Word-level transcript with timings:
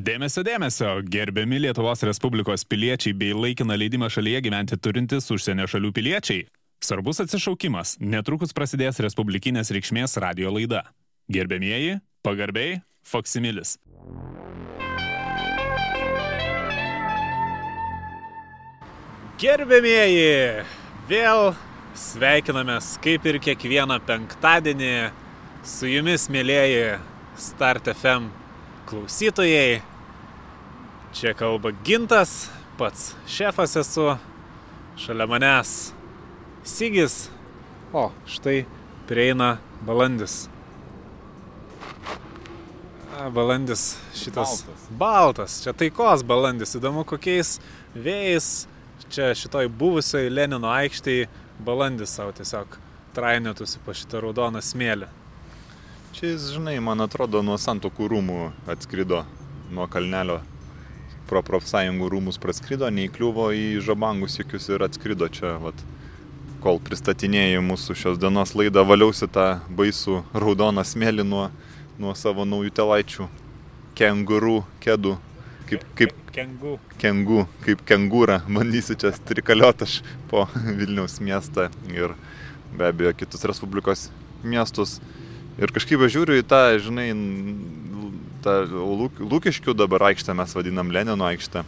Dėmesio, 0.00 0.40
dėmesio, 0.46 0.90
gerbiami 1.12 1.58
Lietuvos 1.60 2.00
Respublikos 2.06 2.62
piliečiai 2.64 3.12
bei 3.12 3.34
laikiną 3.36 3.74
leidimą 3.76 4.06
šalyje 4.08 4.38
gyventi 4.46 4.78
turintys 4.80 5.26
užsienio 5.34 5.66
šalių 5.68 5.90
piliečiai. 5.92 6.46
Svarbus 6.80 7.20
atsišaukimas, 7.20 7.98
netrukus 8.00 8.54
prasidės 8.56 9.02
Respublikinės 9.04 9.68
reikšmės 9.76 10.16
radio 10.24 10.54
laida. 10.54 10.86
Gerbėmieji, 11.28 11.98
pagarbiai, 12.24 12.78
Foksimilis. 13.04 13.74
Gerbėmieji, 19.42 20.64
vėl 21.12 21.52
sveikinamės 22.08 22.94
kaip 23.04 23.28
ir 23.28 23.42
kiekvieną 23.50 24.00
penktadienį 24.08 24.94
su 25.76 25.92
jumis, 25.92 26.30
mėlyjeji 26.32 27.00
Start 27.36 27.92
FM 27.92 28.32
klausytojai. 28.88 29.89
Čia 31.14 31.34
kalba 31.34 31.72
Gintas, 31.84 32.50
pats 32.78 33.14
šefas 33.26 33.76
esu, 33.76 34.12
šalia 35.00 35.26
manęs 35.26 35.92
Sigis, 36.64 37.28
o 37.92 38.10
štai 38.30 38.64
prieina 39.08 39.56
balandis. 39.86 40.48
A, 43.18 43.30
balandis 43.30 43.96
šitas. 44.14 44.62
Baltas. 44.62 44.86
Baltas, 44.90 45.56
čia 45.64 45.74
taikos 45.74 46.22
balandis, 46.22 46.76
įdomu 46.78 47.02
kokiais 47.08 47.56
vėjais 47.96 48.68
čia 49.10 49.32
šitoj 49.34 49.68
buvusioj 49.68 50.30
Lenino 50.30 50.70
aikštėje 50.70 51.26
balandis 51.64 52.14
savo 52.14 52.30
tiesiog 52.36 52.78
trainėtųsi 53.16 53.82
po 53.84 53.96
šitą 53.96 54.22
raudoną 54.22 54.62
smėlį. 54.62 55.10
Čia 56.14 56.32
jis, 56.32 56.52
žinai, 56.54 56.78
man 56.84 57.02
atrodo, 57.02 57.42
nuo 57.42 57.58
santokų 57.58 58.08
rūmų 58.14 58.40
atskrido 58.70 59.24
nuo 59.74 59.90
kalnelio. 59.90 60.40
Pro 61.30 61.44
profsąjungų 61.46 62.08
rūmus 62.10 62.40
praskrido, 62.42 62.88
neįkliuvo 62.90 63.52
į 63.54 63.66
žabangus 63.86 64.40
jokius 64.40 64.66
ir 64.72 64.82
atskrido 64.82 65.28
čia, 65.30 65.54
vat, 65.62 65.78
kol 66.60 66.80
pristatinėjai 66.82 67.60
mūsų 67.64 67.94
šios 67.96 68.18
dienos 68.20 68.56
laidą, 68.58 68.82
valiausi 68.86 69.28
tą 69.30 69.60
baisų 69.78 70.24
raudoną 70.34 70.82
smėlį 70.84 71.24
nuo, 71.28 71.44
nuo 72.02 72.16
savo 72.18 72.44
naujų 72.48 72.74
telaičių 72.80 73.28
kengurų 74.00 74.58
kedų. 74.82 75.16
Kaip, 75.70 75.86
kaip 75.94 76.16
Kengu. 76.34 76.76
kengų, 76.98 77.44
kaip 77.64 77.80
kengūra, 77.86 78.40
bandysiu 78.50 78.94
čia 78.98 79.10
strikaliot 79.14 79.82
aš 79.86 80.00
po 80.30 80.44
Vilniaus 80.78 81.18
miestą 81.22 81.68
ir 81.90 82.14
be 82.74 82.90
abejo 82.90 83.14
kitus 83.18 83.46
Respublikos 83.46 84.08
miestus. 84.42 84.98
Ir 85.58 85.72
kažkaip 85.74 86.02
žiūriu 86.06 86.38
į 86.40 86.46
tą, 86.50 86.62
žinai, 86.82 87.10
lūk, 88.46 89.20
lūkiškių 89.20 89.74
dabar 89.76 90.10
aikštę 90.10 90.34
mes 90.38 90.54
vadinam 90.56 90.92
Lenino 90.94 91.26
aikštę. 91.28 91.64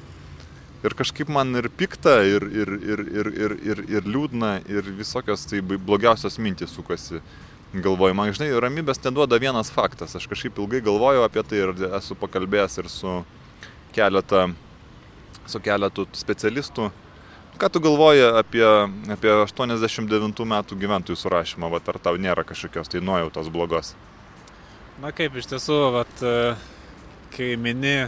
Ir 0.83 0.97
kažkaip 0.99 1.29
man 1.31 1.55
ir 1.55 1.69
pikta, 1.71 2.23
ir, 2.27 2.43
ir, 2.43 2.73
ir, 2.83 3.01
ir, 3.07 3.29
ir, 3.45 3.57
ir, 3.63 3.83
ir 3.99 4.07
liūdna, 4.09 4.57
ir 4.67 4.89
visokios 4.99 5.47
tai 5.47 5.61
blogiausios 5.63 6.41
mintys 6.43 6.75
sukasi 6.75 7.21
galvoju. 7.73 8.17
Man, 8.19 8.33
žinai, 8.35 8.51
ramybės 8.61 8.99
neduoda 9.05 9.39
vienas 9.41 9.71
faktas. 9.73 10.17
Aš 10.19 10.27
kažkaip 10.31 10.59
ilgai 10.59 10.83
galvojau 10.85 11.23
apie 11.25 11.45
tai 11.47 11.63
ir 11.63 11.73
esu 12.01 12.17
pakalbėjęs 12.19 12.81
ir 12.83 12.91
su 12.91 13.15
keletą, 13.95 14.49
su 15.47 15.63
keletu 15.63 16.09
specialistų. 16.19 16.91
Ką 17.61 17.69
tu 17.71 17.83
galvoji 17.85 18.25
apie, 18.41 18.65
apie 19.13 19.33
89 19.45 20.47
metų 20.51 20.79
gyventojų 20.83 21.19
surašymą, 21.21 21.69
vat, 21.71 21.89
ar 21.93 22.01
tau 22.03 22.19
nėra 22.19 22.43
kažkokios 22.49 22.91
tai 22.91 23.05
nuojautos 23.05 23.53
blogos? 23.53 23.93
Na 25.03 25.11
kaip 25.11 25.35
iš 25.35 25.49
tiesų, 25.51 25.77
vat, 25.97 26.21
e, 26.23 26.53
kai 27.35 27.57
mini 27.59 28.05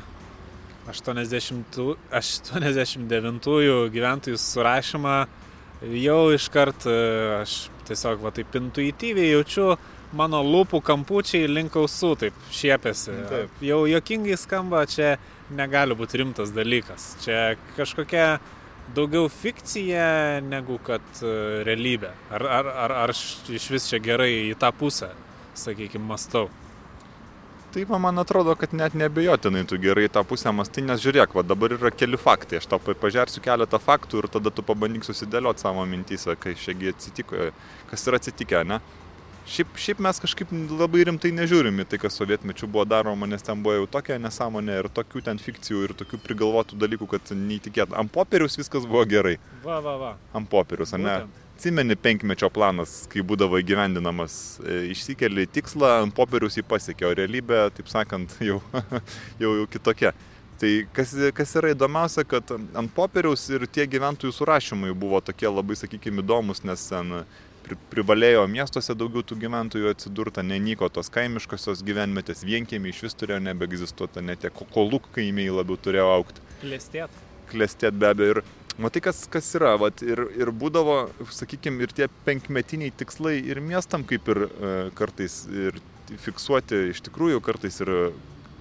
80, 0.87 1.81
89 2.15 3.49
gyventojų 3.91 4.39
surašymą, 4.39 5.17
jau 6.05 6.21
iškart 6.37 6.87
e, 6.87 6.95
aš 7.41 7.57
tiesiog 7.91 8.23
va, 8.23 8.31
taip 8.37 8.55
intuityviai 8.61 9.33
jaučiu, 9.33 9.73
mano 10.15 10.45
lūpų 10.47 10.85
kampučiai 10.87 11.51
link 11.51 11.75
ausų 11.83 12.15
taip 12.23 12.49
šiepėsi. 12.55 13.19
Taip. 13.33 13.61
Jau 13.67 13.83
jokingai 13.91 14.39
skamba, 14.39 14.87
čia 14.87 15.17
negali 15.51 15.99
būti 15.99 16.23
rimtas 16.23 16.55
dalykas. 16.55 17.17
Čia 17.27 17.57
kažkokia 17.75 18.37
daugiau 18.95 19.27
fikcija 19.43 20.45
negu 20.47 20.79
kad 20.87 21.03
e, 21.27 21.65
realybė. 21.67 22.15
Ar, 22.31 22.51
ar, 22.61 22.75
ar, 22.87 23.01
ar 23.03 23.19
aš 23.19 23.25
iš 23.51 23.73
vis 23.75 23.91
čia 23.91 23.99
gerai 23.99 24.53
į 24.53 24.61
tą 24.63 24.71
pusę, 24.79 25.11
sakykime, 25.59 26.07
mastau. 26.15 26.53
Taip, 27.75 27.89
va, 27.91 27.99
man 27.99 28.19
atrodo, 28.23 28.53
kad 28.55 28.71
net 28.77 28.95
nebejotinai 28.95 29.65
tu 29.67 29.75
gerai 29.83 30.07
tą 30.13 30.23
pusę 30.31 30.53
mastai, 30.55 30.85
nes 30.87 31.01
žiūrėk, 31.03 31.33
va, 31.35 31.43
dabar 31.43 31.73
yra 31.75 31.91
keli 31.91 32.19
faktai, 32.21 32.61
aš 32.61 32.69
tau 32.71 32.79
pa- 32.79 32.95
pažersiu 32.95 33.43
keletą 33.43 33.81
faktų 33.83 34.21
ir 34.23 34.29
tada 34.37 34.53
tu 34.55 34.63
pabandyk 34.63 35.03
susidėlioti 35.09 35.65
savo 35.65 35.83
mintyse, 35.91 36.37
kai 36.39 36.55
šiagi 36.55 36.93
atsitiko, 36.93 37.49
kas 37.91 38.07
yra 38.07 38.21
atsitikę, 38.23 38.63
ne? 38.71 38.79
Šiaip, 39.51 39.75
šiaip 39.77 39.99
mes 40.07 40.23
kažkaip 40.23 40.55
labai 40.79 41.03
rimtai 41.11 41.35
nežiūrim 41.37 41.83
į 41.83 41.89
tai, 41.91 41.99
kas 42.01 42.15
sovietmečių 42.17 42.71
buvo 42.71 42.87
daroma, 42.89 43.27
nes 43.29 43.43
ten 43.45 43.59
buvo 43.61 43.75
jau 43.81 43.89
tokia 43.99 44.17
nesąmonė 44.23 44.79
ir 44.81 44.89
tokių 44.95 45.25
ten 45.27 45.43
fikcijų 45.43 45.83
ir 45.89 45.97
tokių 45.99 46.23
prigalvotų 46.25 46.79
dalykų, 46.81 47.11
kad 47.11 47.35
neįtikėt. 47.37 47.93
Ant 47.93 48.13
popieriaus 48.15 48.57
viskas 48.57 48.87
buvo 48.89 49.03
gerai. 49.05 49.35
Va, 49.67 49.83
va, 49.85 49.99
va. 50.01 50.13
Ant 50.33 50.49
popieriaus, 50.49 50.95
ar 50.97 51.03
ne? 51.03 51.17
Būtent. 51.27 51.44
Atsimeni 51.55 51.95
penkmečio 51.97 52.49
planas, 52.51 53.05
kai 53.13 53.23
būdavo 53.23 53.61
įgyvendinamas, 53.63 54.35
e, 54.67 54.81
išsikeli 54.91 55.47
tikslą, 55.55 56.01
ant 56.03 56.15
popieriaus 56.17 56.59
jį 56.59 56.65
pasiekė, 56.67 57.07
o 57.07 57.13
realybė, 57.15 57.61
taip 57.77 57.89
sakant, 57.89 58.35
jau, 58.49 58.59
jau, 59.39 59.53
jau 59.61 59.67
kitokia. 59.71 60.11
Tai 60.59 60.71
kas, 60.95 61.13
kas 61.35 61.55
yra 61.59 61.71
įdomiausia, 61.75 62.25
kad 62.31 62.51
ant 62.59 62.91
popieriaus 62.95 63.47
ir 63.55 63.65
tie 63.71 63.87
gyventojų 63.91 64.35
surašymai 64.35 64.93
buvo 64.99 65.21
tokie 65.25 65.47
labai, 65.51 65.77
sakykime, 65.79 66.23
įdomus, 66.23 66.65
nes 66.67 66.85
ten 66.91 67.15
pri, 67.65 67.79
privalėjo 67.95 68.45
miestuose 68.51 68.95
daugiau 68.99 69.23
tų 69.27 69.39
gyventojų 69.47 69.91
atsidurta, 69.95 70.43
nenyko 70.47 70.91
tos 70.95 71.11
kaimiškosios 71.15 71.83
gyvenvietės, 71.87 72.43
vienkiemiai 72.47 72.95
iš 72.95 73.03
vis 73.07 73.19
turėjo 73.19 73.41
nebeegzistuoti, 73.47 74.23
net 74.27 74.43
tie 74.45 74.51
ko- 74.55 74.67
kolūk 74.75 75.07
kaimiai 75.17 75.55
labiau 75.55 75.79
turėjo 75.79 76.11
aukti 76.19 76.45
Klestėt. 76.63 77.11
klestėt 77.51 77.99
be 77.99 78.11
abejo. 78.11 78.37
Ir 78.39 78.45
matai, 78.79 79.03
kas, 79.05 79.25
kas 79.31 79.51
yra, 79.59 79.75
vat, 79.81 80.03
ir, 80.03 80.21
ir 80.39 80.51
būdavo, 80.55 80.99
sakykime, 81.35 81.85
ir 81.85 81.95
tie 81.95 82.09
penkmetiniai 82.27 82.95
tikslai 82.99 83.37
ir 83.39 83.61
miestam 83.63 84.07
kaip 84.07 84.29
ir 84.33 84.47
e, 84.47 84.73
kartais 84.99 85.45
ir 85.51 85.79
fiksuoti, 86.25 86.89
iš 86.93 87.05
tikrųjų 87.07 87.43
kartais 87.45 87.81
ir, 87.85 87.93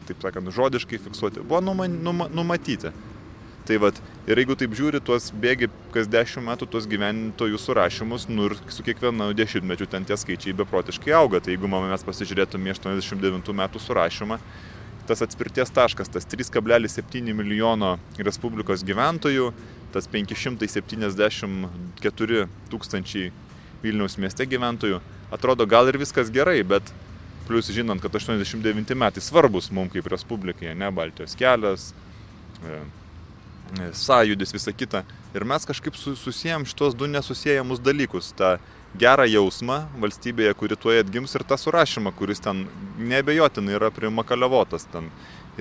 taip 0.07 0.21
sakant, 0.23 0.51
žodiškai 0.53 1.01
fiksuoti, 1.01 1.43
buvo 1.43 1.63
numa, 1.63 1.89
numa, 1.89 2.29
numatyti. 2.31 2.93
Tai 3.63 3.77
vad, 3.79 3.99
ir 4.27 4.39
jeigu 4.41 4.57
taip 4.59 4.73
žiūri, 4.75 4.99
tuos 4.99 5.29
bėgi 5.39 5.69
kas 5.93 6.09
dešimt 6.11 6.43
metų 6.49 6.67
tuos 6.67 6.87
gyventojų 6.91 7.59
surašymus, 7.63 8.25
nu 8.27 8.49
ir 8.49 8.57
su 8.67 8.83
kiekvienu 8.83 9.29
dešimtmečiu 9.39 9.87
ten 9.87 10.03
tie 10.03 10.17
skaičiai 10.19 10.55
beprotiškai 10.59 11.13
auga. 11.15 11.39
Tai 11.39 11.55
jeigu 11.55 11.69
mes 11.71 12.03
pasižiūrėtume 12.03 12.67
į 12.67 12.75
89 12.75 13.53
metų 13.55 13.79
surašymą, 13.79 14.39
tas 15.07 15.21
atspirties 15.25 15.69
taškas, 15.73 16.09
tas 16.09 16.27
3,7 16.29 17.33
milijono 17.33 17.97
Respublikos 18.17 18.83
gyventojų, 18.87 19.53
tas 19.93 20.07
574 20.09 22.47
tūkstančiai 22.71 23.31
Vilniaus 23.83 24.17
mieste 24.17 24.45
gyventojų, 24.47 24.99
atrodo 25.33 25.65
gal 25.67 25.87
ir 25.91 25.97
viskas 26.01 26.29
gerai, 26.33 26.63
bet 26.63 26.93
plus 27.47 27.71
žinant, 27.75 28.01
kad 28.01 28.15
89 28.15 28.95
metai 28.95 29.21
svarbus 29.21 29.71
mums 29.71 29.91
kaip 29.93 30.07
Respublikai, 30.11 30.75
ne 30.77 30.91
Baltijos 30.91 31.35
kelias, 31.35 31.93
e, 32.63 32.79
e, 33.79 33.89
sąjudis, 33.91 34.53
visa 34.55 34.71
kita. 34.71 35.03
Ir 35.35 35.43
mes 35.49 35.65
kažkaip 35.67 35.95
su, 35.99 36.15
susijęm 36.15 36.65
šitos 36.69 36.95
du 36.95 37.07
nesusijęjamus 37.11 37.79
dalykus. 37.83 38.31
Ta 38.37 38.57
gerą 38.99 39.25
jausmą 39.27 39.79
valstybėje, 40.01 40.53
kuri 40.57 40.77
tuoj 40.77 41.01
atgims 41.03 41.33
ir 41.35 41.45
tą 41.49 41.57
surašymą, 41.57 42.13
kuris 42.17 42.43
ten 42.43 42.67
nebejotinai 42.97 43.77
yra 43.79 43.89
primakaliavotas 43.93 44.85
ten. 44.93 45.09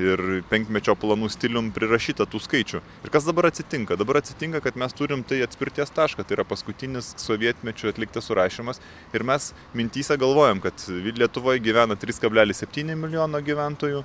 Ir 0.01 0.41
penkmečio 0.49 0.95
planų 0.97 1.29
stilium 1.29 1.67
prirašyta 1.77 2.25
tų 2.25 2.39
skaičių. 2.41 2.79
Ir 3.05 3.11
kas 3.13 3.27
dabar 3.29 3.51
atsitinka? 3.51 3.99
Dabar 4.01 4.23
atsitinka, 4.23 4.63
kad 4.65 4.79
mes 4.81 4.97
turim 4.97 5.21
tai 5.21 5.43
atspirties 5.45 5.93
tašką, 5.93 6.25
tai 6.25 6.39
yra 6.39 6.47
paskutinis 6.49 7.11
sovietmečių 7.21 7.91
atliktas 7.91 8.31
surašymas. 8.31 8.81
Ir 9.13 9.27
mes 9.29 9.51
mintyse 9.77 10.17
galvojam, 10.17 10.65
kad 10.65 10.87
Lietuvoje 10.89 11.61
gyvena 11.61 11.99
3,7 12.01 12.97
milijono 12.97 13.43
gyventojų, 13.45 14.01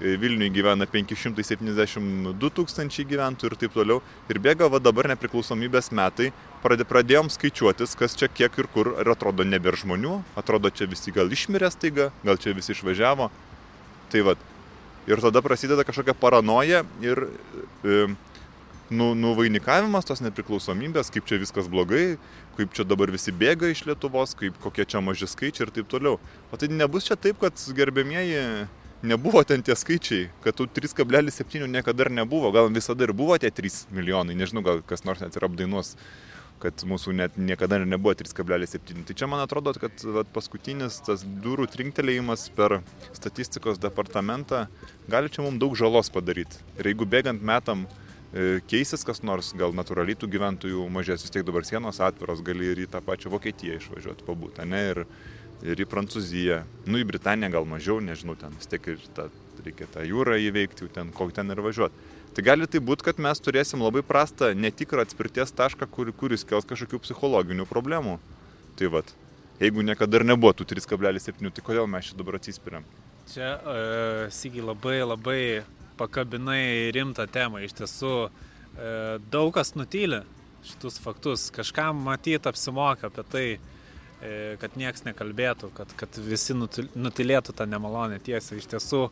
Vilniuje 0.00 0.50
gyvena 0.50 0.88
572 0.90 2.50
tūkstančiai 2.56 3.06
gyventojų 3.06 3.52
ir 3.52 3.56
taip 3.60 3.76
toliau. 3.76 4.00
Ir 4.32 4.40
bėga 4.42 4.66
va 4.72 4.80
dabar 4.82 5.06
nepriklausomybės 5.12 5.92
metai, 5.94 6.32
pradė, 6.64 6.86
pradėjom 6.88 7.30
skaičiuotis, 7.30 7.94
kas 8.00 8.18
čia 8.18 8.26
kiek 8.26 8.58
ir 8.58 8.68
kur, 8.74 8.90
ir 8.98 9.12
atrodo 9.14 9.46
nebėra 9.46 9.78
žmonių, 9.84 10.18
atrodo 10.40 10.72
čia 10.74 10.90
visi 10.90 11.14
gal 11.14 11.30
išmirė 11.30 11.70
staiga, 11.70 12.10
gal 12.26 12.42
čia 12.42 12.56
visi 12.58 12.74
išvažiavo. 12.74 13.30
Tai 14.10 14.26
va. 14.26 14.36
Ir 15.06 15.20
tada 15.22 15.44
prasideda 15.44 15.84
kažkokia 15.86 16.16
paranoja 16.18 16.82
ir 17.04 17.26
e, 17.84 18.04
nu, 18.90 19.12
nuvainikavimas 19.14 20.08
tos 20.08 20.24
nepriklausomybės, 20.24 21.10
kaip 21.14 21.28
čia 21.28 21.38
viskas 21.38 21.68
blogai, 21.70 22.16
kaip 22.58 22.74
čia 22.74 22.86
dabar 22.88 23.12
visi 23.14 23.30
bėga 23.30 23.70
iš 23.70 23.84
Lietuvos, 23.86 24.34
kaip 24.38 24.56
kokie 24.64 24.88
čia 24.88 25.04
maži 25.04 25.30
skaičiai 25.30 25.68
ir 25.68 25.74
taip 25.76 25.92
toliau. 25.92 26.18
O 26.50 26.58
tai 26.58 26.72
nebus 26.72 27.06
čia 27.06 27.20
taip, 27.20 27.38
kad 27.44 27.62
gerbėmieji 27.76 28.66
nebuvo 29.04 29.42
ten 29.44 29.62
tie 29.64 29.76
skaičiai, 29.78 30.28
kad 30.44 30.56
tų 30.58 30.68
3,7 30.74 31.66
niekada 31.70 32.06
ir 32.06 32.12
nebuvo, 32.12 32.52
gal 32.54 32.70
visada 32.72 33.06
ir 33.06 33.12
buvo 33.16 33.36
tie 33.38 33.50
3 33.52 33.86
milijonai, 33.94 34.36
nežinau, 34.38 34.64
gal 34.64 34.80
kas 34.86 35.04
nors 35.04 35.22
net 35.22 35.36
ir 35.36 35.46
apdainuos, 35.46 35.94
kad 36.62 36.84
mūsų 36.88 37.12
net 37.18 37.36
niekada 37.36 37.80
nebuvo 37.84 38.14
3,7. 38.16 39.04
Tai 39.04 39.16
čia 39.16 39.28
man 39.28 39.42
atrodo, 39.44 39.74
kad 39.76 40.04
vat, 40.16 40.30
paskutinis 40.32 41.00
tas 41.04 41.24
durų 41.24 41.68
trinktelėjimas 41.72 42.46
per 42.56 42.80
statistikos 43.12 43.80
departamentą 43.82 44.64
gali 45.10 45.32
čia 45.32 45.44
mums 45.44 45.60
daug 45.60 45.76
žalos 45.76 46.10
padaryti. 46.14 46.62
Ir 46.78 46.92
jeigu 46.92 47.08
bėgant 47.10 47.44
metam 47.44 47.84
e, 47.84 48.62
keisis 48.70 49.04
kas 49.04 49.20
nors, 49.26 49.52
gal 49.58 49.76
natūraliai 49.76 50.16
tų 50.16 50.30
gyventojų 50.32 50.88
mažės, 50.94 51.26
vis 51.26 51.34
tiek 51.34 51.44
dabar 51.44 51.68
sienos 51.68 52.00
atviros, 52.00 52.44
gali 52.46 52.72
ir 52.72 52.84
į 52.86 52.90
tą 52.94 53.04
pačią 53.04 53.32
Vokietiją 53.34 53.80
išvažiuoti 53.82 54.28
pabūti, 54.28 54.68
ne? 54.70 54.84
Ir, 54.94 55.04
ir 55.64 55.80
į 55.80 55.86
Prancūziją, 55.88 56.60
nu 56.90 57.00
į 57.00 57.06
Britaniją 57.08 57.50
gal 57.56 57.66
mažiau, 57.68 57.96
nežinau, 58.04 58.36
ten 58.38 58.52
vis 58.58 58.68
tiek 58.68 58.84
ir 58.92 59.00
ta, 59.16 59.30
reikia 59.64 59.88
tą 59.94 60.04
jūrą 60.04 60.36
įveikti, 60.44 60.90
ten 60.92 61.12
kokį 61.16 61.38
ten 61.38 61.54
ir 61.54 61.62
važiuoti. 61.64 62.10
Tai 62.34 62.44
gali 62.44 62.66
tai 62.68 62.80
būti, 62.82 63.06
kad 63.06 63.20
mes 63.22 63.40
turėsim 63.40 63.82
labai 63.84 64.02
prastą, 64.04 64.50
netikrą 64.58 65.04
atspirties 65.06 65.54
tašką, 65.54 65.86
kur, 65.90 66.10
kuris 66.18 66.44
kels 66.44 66.66
kažkokių 66.68 67.00
psichologinių 67.04 67.66
problemų. 67.70 68.18
Tai 68.78 68.90
vad, 68.90 69.12
jeigu 69.62 69.84
niekada 69.86 70.18
ir 70.18 70.26
nebuvo 70.26 70.52
tų 70.58 70.66
3,7, 70.74 71.38
tai 71.54 71.64
kodėl 71.64 71.86
mes 71.88 72.10
čia 72.10 72.18
dabar 72.18 72.40
atsispiriam? 72.40 72.86
Čia, 73.30 73.52
uh, 73.54 73.76
e, 74.26 74.32
Sygi, 74.34 74.60
labai 74.60 74.98
labai 75.06 75.42
pakabinai 75.96 76.90
rimtą 76.92 77.24
temą. 77.30 77.62
Iš 77.64 77.78
tiesų, 77.78 78.16
uh, 78.26 79.14
daug 79.32 79.54
kas 79.54 79.72
nutylė 79.78 80.24
šitus 80.66 80.98
faktus. 81.00 81.46
Kažkam 81.54 82.02
matyti 82.04 82.50
apsimoka 82.50 83.08
apie 83.08 83.24
tai, 83.30 83.46
E, 83.56 83.73
kad 84.60 84.76
nieks 84.80 85.04
nekalbėtų, 85.04 85.70
kad, 85.76 85.94
kad 86.00 86.18
visi 86.24 86.56
nutilėtų 86.56 87.54
tą 87.56 87.66
nemalonę 87.68 88.20
tiesą. 88.24 88.56
Iš 88.60 88.68
tiesų, 88.72 89.02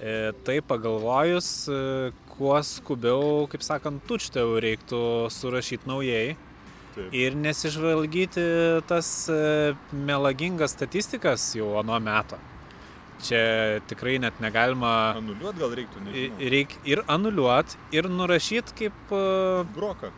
e, 0.00 0.32
tai 0.46 0.58
pagalvojus, 0.64 1.50
e, 1.68 1.78
kuo 2.32 2.56
skubiau, 2.64 3.46
kaip 3.52 3.64
sakant, 3.66 4.04
tučteu 4.08 4.56
reiktų 4.62 5.00
surašyti 5.32 5.90
naujai. 5.90 6.36
Taip. 6.96 7.12
Ir 7.12 7.34
nesižvalgyti 7.36 8.44
tas 8.88 9.08
melagingas 9.92 10.72
statistikas 10.72 11.50
jau 11.58 11.74
ano 11.76 11.98
meto. 12.00 12.38
Čia 13.24 13.80
tikrai 13.88 14.18
net 14.20 14.40
negalima. 14.44 15.16
Anuliuot 15.16 15.56
gal 15.56 15.72
reiktų, 15.78 16.02
nežinau. 16.04 16.48
Reik 16.52 16.74
ir 16.84 17.00
anuliuot, 17.08 17.76
ir 17.96 18.10
nurašyti 18.12 18.76
kaip... 18.82 19.14
Broką. 19.76 20.10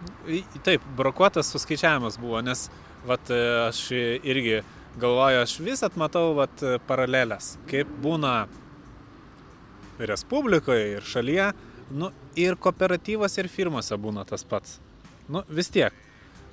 Taip, 0.67 0.85
brokuotas 0.99 1.53
suskaičiavimas 1.55 2.19
buvo, 2.19 2.43
nes 2.43 2.67
vat, 3.06 3.31
e, 3.31 3.39
aš 3.69 3.85
irgi 3.95 4.59
galvoju, 4.99 5.45
aš 5.45 5.55
vis 5.62 5.85
atmatau 5.87 6.33
vat, 6.41 6.65
paralelės, 6.89 7.55
kaip 7.71 7.91
būna 8.03 8.41
Respublikoje 9.99 10.99
ir 10.99 11.06
šalyje, 11.06 11.53
nu, 11.91 12.12
ir 12.39 12.59
kooperatyvose 12.61 13.43
ir 13.43 13.49
firmose 13.50 13.97
būna 13.99 14.23
tas 14.27 14.45
pats. 14.47 14.77
Nu, 15.29 15.43
vis 15.50 15.71
tiek, 15.75 15.95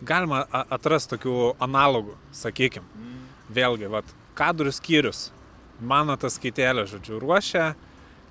galima 0.02 0.44
atrasti 0.52 1.16
tokių 1.16 1.36
analogų, 1.62 2.16
sakykim. 2.34 2.88
Vėlgi, 3.54 3.90
vat, 3.92 4.10
kadrų 4.36 4.74
skyrius, 4.74 5.30
mano 5.80 6.16
tas 6.20 6.40
skaitelė, 6.40 6.88
žodžiu, 6.90 7.20
ruošia, 7.24 7.74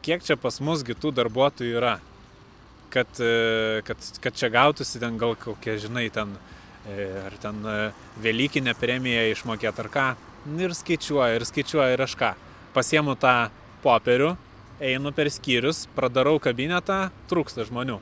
kiek 0.05 0.25
čia 0.25 0.37
pas 0.41 0.61
mus 0.65 0.85
kitų 0.87 1.15
darbuotojų 1.17 1.79
yra. 1.81 1.99
Kad, 2.95 3.11
e, 3.19 3.83
kad, 3.87 3.99
kad 4.23 4.37
čia 4.39 4.53
gautųsi 4.55 5.01
ten 5.03 5.17
gal 5.19 5.35
kokie, 5.35 5.75
žinai, 5.83 6.07
ten 6.15 6.37
ar 7.27 7.37
ten 7.41 7.67
e, 7.67 7.93
Velykinę 8.21 8.75
premiją 8.77 9.29
išmokėt 9.33 9.81
ar 9.81 9.91
ką. 9.93 10.07
Ir 10.61 10.75
skaičiuoju, 10.77 11.39
ir 11.39 11.47
skaičiuoju, 11.49 11.95
ir 11.97 12.03
aš 12.05 12.17
ką. 12.21 12.33
Pasiemu 12.75 13.15
tą 13.17 13.49
popierių, 13.85 14.35
einu 14.85 15.13
per 15.17 15.31
skyrius, 15.33 15.87
pradarau 15.97 16.37
kabinetą, 16.43 17.09
trūksta 17.31 17.65
žmonių. 17.69 18.01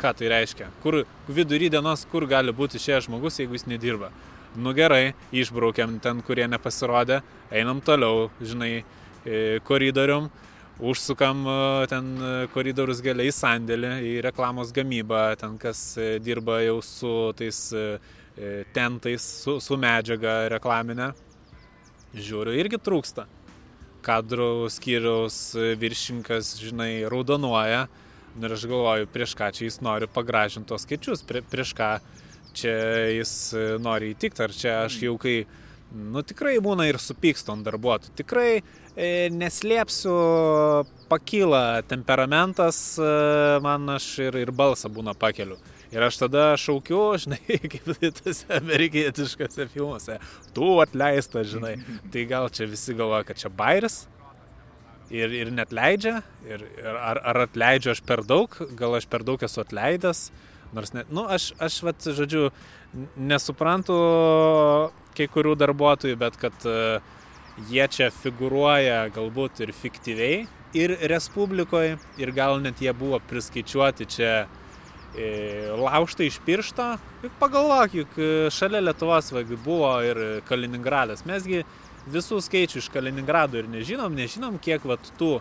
Ką 0.00 0.10
tai 0.18 0.28
reiškia? 0.32 0.68
Kur 0.82 1.04
vidury 1.28 1.70
dienos, 1.72 2.04
kur 2.10 2.26
gali 2.28 2.52
būti 2.52 2.80
šie 2.82 2.98
žmogus, 3.06 3.38
jeigu 3.40 3.56
jis 3.56 3.68
nedirba? 3.70 4.10
Nu 4.54 4.70
gerai, 4.70 5.14
išbraukiam 5.34 5.96
ten, 5.98 6.20
kurie 6.22 6.44
nepasirodė, 6.46 7.18
einam 7.50 7.80
toliau, 7.82 8.28
žinai, 8.38 8.84
e, 9.26 9.58
koridorium, 9.66 10.28
užsukam 10.78 11.40
e, 11.42 11.56
ten 11.90 12.12
e, 12.14 12.30
koridorius 12.54 13.00
galiai 13.02 13.32
į 13.32 13.34
sandėlį, 13.34 13.90
į 14.06 14.14
reklamos 14.28 14.70
gamybą, 14.76 15.24
ten 15.40 15.58
kas 15.58 15.82
dirba 16.22 16.60
jau 16.62 16.78
su 16.86 17.32
tais 17.34 17.60
tentais, 18.74 19.26
su, 19.42 19.58
su 19.62 19.78
medžiaga 19.78 20.44
reklaminė. 20.54 21.10
Žiūriu, 22.14 22.54
irgi 22.54 22.78
trūksta. 22.78 23.26
Kadrų 24.06 24.68
skyriaus 24.70 25.38
viršininkas, 25.78 26.56
žinai, 26.62 27.06
raudonuoja. 27.10 27.86
Ir 28.34 28.54
aš 28.54 28.66
galvoju, 28.70 29.10
prieš 29.14 29.34
ką 29.38 29.50
čia 29.54 29.66
jis 29.66 29.80
nori 29.82 30.06
pagražinti 30.10 30.70
tos 30.70 30.86
skaičius, 30.86 31.22
prie, 31.26 31.42
prieš 31.46 31.74
ką 31.78 31.96
čia 32.54 32.74
jis 33.12 33.34
nori 33.82 34.14
įtikti, 34.14 34.42
ar 34.44 34.54
čia 34.54 34.78
aš 34.84 35.00
jau 35.02 35.18
kai, 35.20 35.42
nu 35.94 36.22
tikrai 36.26 36.56
būna 36.62 36.88
ir 36.88 37.00
supykstu 37.02 37.54
ant 37.54 37.66
darbuotojų. 37.66 38.16
Tikrai 38.22 38.48
E, 38.94 39.26
neslėpsiu, 39.34 40.14
pakyla 41.10 41.82
temperamentas, 41.90 42.94
e, 42.94 43.06
man 43.64 43.90
aš 43.96 44.06
ir, 44.22 44.36
ir 44.38 44.52
balsą 44.54 44.86
būna 44.86 45.16
pakeliu. 45.18 45.56
Ir 45.90 46.04
aš 46.06 46.20
tada 46.20 46.44
šaukiu, 46.58 47.00
žinai, 47.24 47.40
kaip 47.72 47.90
tose 48.20 48.46
amerikietiškose 48.54 49.66
filmuose, 49.72 50.20
tu 50.54 50.76
atleista, 50.84 51.42
žinai. 51.42 51.74
Tai 52.14 52.24
gal 52.30 52.46
čia 52.54 52.70
visi 52.70 52.94
galvoja, 52.94 53.26
kad 53.26 53.42
čia 53.42 53.50
bairis 53.50 54.04
ir, 55.10 55.34
ir 55.42 55.50
net 55.50 55.74
leidžia, 55.74 56.20
ir, 56.46 56.62
ir 56.78 56.94
ar, 56.94 57.18
ar 57.34 57.42
atleidžiu 57.48 57.96
aš 57.96 58.04
per 58.06 58.22
daug, 58.22 58.54
gal 58.78 58.94
aš 58.94 59.10
per 59.10 59.26
daug 59.26 59.42
esu 59.42 59.64
atleidęs, 59.64 60.28
nors 60.74 60.94
net, 60.96 61.10
nu, 61.14 61.26
aš, 61.30 61.52
aš, 61.62 61.80
vat, 61.86 62.08
žodžiu, 62.18 62.48
nesuprantu 63.16 63.98
kai 65.14 65.28
kurių 65.30 65.54
darbuotojų, 65.58 66.18
bet 66.18 66.38
kad 66.42 66.66
uh, 66.66 67.14
jie 67.70 67.86
čia 67.90 68.10
figuruoja 68.14 69.06
galbūt 69.14 69.62
ir 69.64 69.72
fiktyviai, 69.76 70.44
ir 70.74 70.96
Respublikoje, 71.10 71.98
ir 72.18 72.34
gal 72.34 72.58
net 72.62 72.82
jie 72.82 72.92
buvo 72.96 73.20
priskaičiuoti 73.30 74.08
čia 74.10 74.32
e, 75.14 75.70
laužtai 75.78 76.28
iš 76.30 76.40
piršto. 76.46 76.94
Juk 77.22 77.36
pagalvok, 77.38 77.94
juk 78.02 78.18
e, 78.18 78.30
šalia 78.54 78.82
Lietuvos 78.82 79.30
vagi 79.34 79.58
buvo 79.64 79.94
ir 80.02 80.22
Kaliningradas. 80.48 81.24
Mesgi 81.28 81.62
visų 82.10 82.40
skaičių 82.44 82.82
iš 82.82 82.90
Kaliningrado 82.94 83.60
ir 83.60 83.70
nežinom, 83.70 84.14
nežinom, 84.18 84.58
kiek 84.62 84.84
vat, 84.88 85.06
tų 85.20 85.38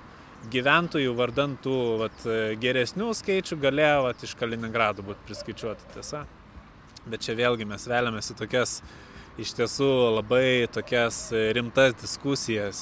gyventojų 0.51 1.13
vardantų 1.16 1.78
vat, 2.01 2.25
geresnių 2.60 3.13
skaičių 3.16 3.57
galėjo 3.63 4.04
vat, 4.10 4.25
iš 4.28 4.35
Kaliningrado 4.40 5.06
būti 5.06 5.28
priskaičiuoti, 5.30 5.90
tiesa. 5.95 6.26
Bet 7.07 7.23
čia 7.23 7.35
vėlgi 7.40 7.68
mes 7.68 7.88
veliamės 7.88 8.31
į 8.31 8.38
tokias 8.44 8.78
iš 9.42 9.54
tiesų 9.57 9.90
labai 10.19 10.68
tokias 10.73 11.31
rimtas 11.56 11.95
diskusijas 12.02 12.80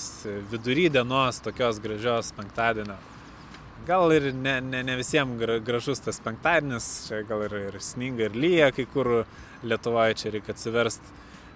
vidury 0.52 0.90
dienos, 0.92 1.40
tokios 1.44 1.80
gražios 1.80 2.34
penktadienio. 2.36 2.98
Gal 3.88 4.12
ir 4.14 4.30
ne, 4.36 4.60
ne, 4.62 4.84
ne 4.86 4.98
visiems 5.00 5.40
gražus 5.66 6.04
tas 6.04 6.20
penktadienis, 6.22 6.90
čia 7.08 7.24
gal 7.28 7.46
ir, 7.48 7.56
ir 7.72 7.80
sninga 7.82 8.28
ir 8.28 8.38
lyja, 8.38 8.72
kai 8.76 8.86
kur 8.90 9.24
Lietuvoje 9.62 10.18
čia 10.18 10.32
reikia 10.34 10.56
atsiversti 10.56 11.12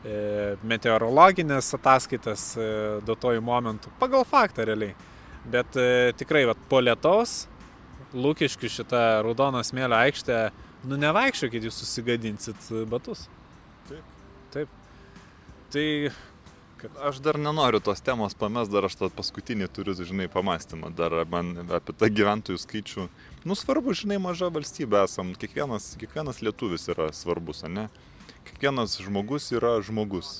e, 0.06 0.56
meteorologinės 0.70 1.72
ataskaitas 1.78 2.48
e, 2.58 2.66
duotojų 3.06 3.42
momentų, 3.46 3.94
pagal 4.02 4.26
faktą 4.30 4.66
realiai. 4.70 4.94
Bet 5.52 5.78
e, 5.78 6.14
tikrai, 6.18 6.46
vat, 6.50 6.62
po 6.70 6.82
lietaus, 6.82 7.46
lūkiškių 8.16 8.72
šitą 8.80 9.02
raudoną 9.26 9.62
smėlio 9.66 9.98
aikštę, 10.08 10.40
nu 10.90 10.98
nevaikščiokit, 11.02 11.68
jūs 11.68 11.82
susigadinsit 11.84 12.72
batus. 12.90 13.28
Taip. 13.90 14.16
Taip. 14.56 14.80
Tai 15.74 15.86
kad 16.86 16.98
aš 17.08 17.20
dar 17.24 17.38
nenoriu 17.40 17.80
tos 17.80 18.02
temos 18.02 18.36
pamest, 18.38 18.72
dar 18.72 18.86
aš 18.86 18.98
tą 19.00 19.10
paskutinį 19.14 19.68
turiu, 19.74 19.96
žinai, 20.06 20.28
pamastymą, 20.32 20.92
dar 20.96 21.14
man 21.32 21.54
apie 21.74 21.96
tą 21.98 22.10
gyventojų 22.14 22.62
skaičių. 22.62 23.08
Nu, 23.48 23.58
svarbu, 23.58 23.96
žinai, 23.98 24.20
maža 24.22 24.52
valstybė 24.54 25.04
esam, 25.06 25.34
kiekvienas, 25.40 25.94
kiekvienas 26.02 26.42
lietuvis 26.46 26.90
yra 26.94 27.12
svarbus, 27.16 27.64
ne? 27.70 27.88
Kiekvienas 28.46 29.00
žmogus 29.02 29.50
yra 29.56 29.78
žmogus. 29.86 30.40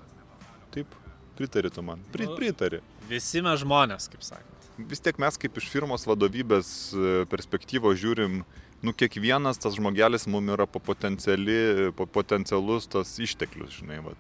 Taip, 0.76 0.92
pritari 1.38 1.72
tu 1.74 1.86
man. 1.86 2.04
Pri, 2.14 2.30
nu, 2.30 2.38
pritari. 2.38 2.84
Visi 3.10 3.42
mes 3.46 3.62
žmonės, 3.64 4.10
kaip 4.12 4.26
sakant. 4.26 4.55
Vis 4.78 5.00
tiek 5.00 5.16
mes 5.22 5.38
kaip 5.40 5.56
iš 5.56 5.70
firmos 5.72 6.04
vadovybės 6.08 6.70
e, 6.92 7.24
perspektyvos 7.32 7.96
žiūrim, 8.02 8.42
nu 8.84 8.94
kiekvienas 8.94 9.60
tas 9.62 9.78
žmogelis 9.78 10.28
mums 10.28 10.52
yra 10.52 10.68
po 10.68 10.82
potencialus 10.84 12.88
tas 12.92 13.14
išteklius, 13.24 13.80
žinai, 13.80 14.02
vad 14.04 14.20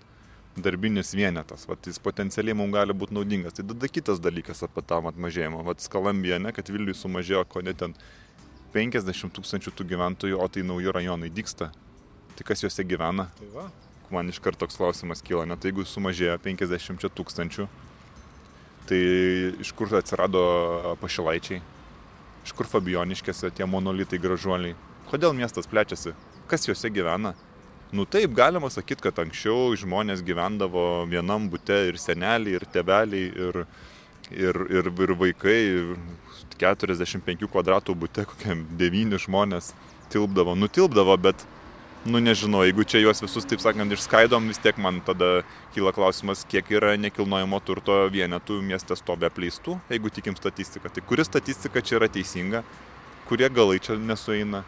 darbinis 0.55 1.13
vienetas, 1.13 1.65
vat, 1.67 1.87
jis 1.87 1.99
potencialiai 1.99 2.55
mums 2.55 2.73
gali 2.73 2.95
būti 2.95 3.15
naudingas. 3.15 3.57
Tai 3.57 3.65
tada 3.73 3.89
kitas 3.91 4.21
dalykas 4.23 4.63
apie 4.63 4.83
tą 4.87 5.01
mažėjimą. 5.11 5.63
Vat 5.67 5.83
Skalambija, 5.83 6.39
ne, 6.39 6.53
kad 6.55 6.69
Vilniui 6.71 6.95
sumažėjo, 6.95 7.43
ko 7.51 7.63
net 7.65 7.81
ten 7.81 7.95
50 8.75 9.35
tūkstančių 9.35 9.73
tų 9.75 9.87
gyventojų, 9.91 10.39
o 10.39 10.47
tai 10.47 10.63
nauji 10.67 10.93
rajonai 10.95 11.31
dyksta. 11.33 11.71
Tai 12.35 12.47
kas 12.47 12.63
juose 12.63 12.83
gyvena? 12.87 13.27
Tai 13.39 13.49
va. 13.53 13.67
Man 14.13 14.29
iš 14.29 14.39
karto 14.43 14.63
toks 14.63 14.77
klausimas 14.79 15.23
kyla, 15.25 15.47
net 15.49 15.65
jeigu 15.65 15.83
sumažėjo 15.87 16.37
50 16.43 17.07
tūkstančių, 17.17 17.67
Tai 18.85 19.01
iš 19.63 19.71
kur 19.73 19.89
atsirado 19.97 20.41
pašilaičiai, 21.01 21.61
iš 22.45 22.53
kur 22.53 22.69
Fabioniškėse 22.69 23.49
tie 23.57 23.65
monolitai 23.65 24.19
gražuoliai, 24.21 24.75
kodėl 25.09 25.33
miestas 25.33 25.65
plečiasi, 25.69 26.13
kas 26.51 26.67
juose 26.69 26.91
gyvena. 26.93 27.33
Nu 27.95 28.05
taip, 28.05 28.33
galima 28.37 28.69
sakyti, 28.69 29.05
kad 29.05 29.19
anksčiau 29.21 29.73
žmonės 29.77 30.21
gyvendavo 30.25 31.05
vienam 31.09 31.49
būte 31.49 31.77
ir 31.89 31.97
seneliai, 32.01 32.57
ir 32.59 32.65
teveliai, 32.73 33.27
ir, 33.47 33.59
ir, 34.33 34.61
ir, 34.77 34.89
ir 35.05 35.13
vaikai, 35.21 35.57
45 36.61 37.49
kvadratų 37.51 37.95
būte, 38.05 38.25
kokie 38.29 38.57
9 38.77 39.21
žmonės 39.25 39.73
tilpdavo, 40.13 40.53
nutilpdavo, 40.59 41.17
bet 41.21 41.45
nu 42.05 42.19
nežinau, 42.21 42.61
jeigu 42.61 42.85
čia 42.85 43.01
juos 43.01 43.21
visus, 43.23 43.47
taip 43.49 43.61
sakant, 43.63 43.91
išskaidom, 43.91 44.45
vis 44.51 44.61
tiek 44.61 44.77
man 44.77 44.99
tada 45.05 45.41
kyla 45.73 45.93
klausimas, 45.95 46.43
kiek 46.49 46.69
yra 46.77 46.93
nekilnojamo 47.01 47.59
turto 47.65 47.97
vienetų 48.13 48.59
mieste 48.61 48.97
stovi 48.99 49.25
apleistų, 49.25 49.79
jeigu 49.89 50.11
tikim 50.13 50.37
statistiką. 50.37 50.91
Tai 50.93 51.03
kuri 51.09 51.25
statistika 51.25 51.81
čia 51.81 51.97
yra 51.97 52.09
teisinga, 52.11 52.61
kurie 53.25 53.49
galai 53.49 53.81
čia 53.81 53.97
nesueina, 53.97 54.61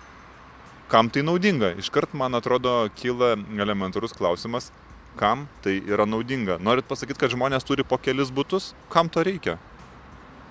kam 0.90 1.12
tai 1.14 1.22
naudinga. 1.28 1.76
Iškart, 1.78 2.18
man 2.18 2.38
atrodo, 2.40 2.90
kyla 2.98 3.36
elementarus 3.62 4.18
klausimas, 4.18 4.72
kam 5.18 5.46
tai 5.62 5.78
yra 5.86 6.10
naudinga. 6.10 6.58
Norit 6.64 6.90
pasakyti, 6.90 7.22
kad 7.22 7.34
žmonės 7.38 7.68
turi 7.68 7.86
po 7.86 8.02
kelis 8.02 8.34
būtus, 8.34 8.74
kam 8.90 9.14
to 9.14 9.22
reikia? 9.26 9.60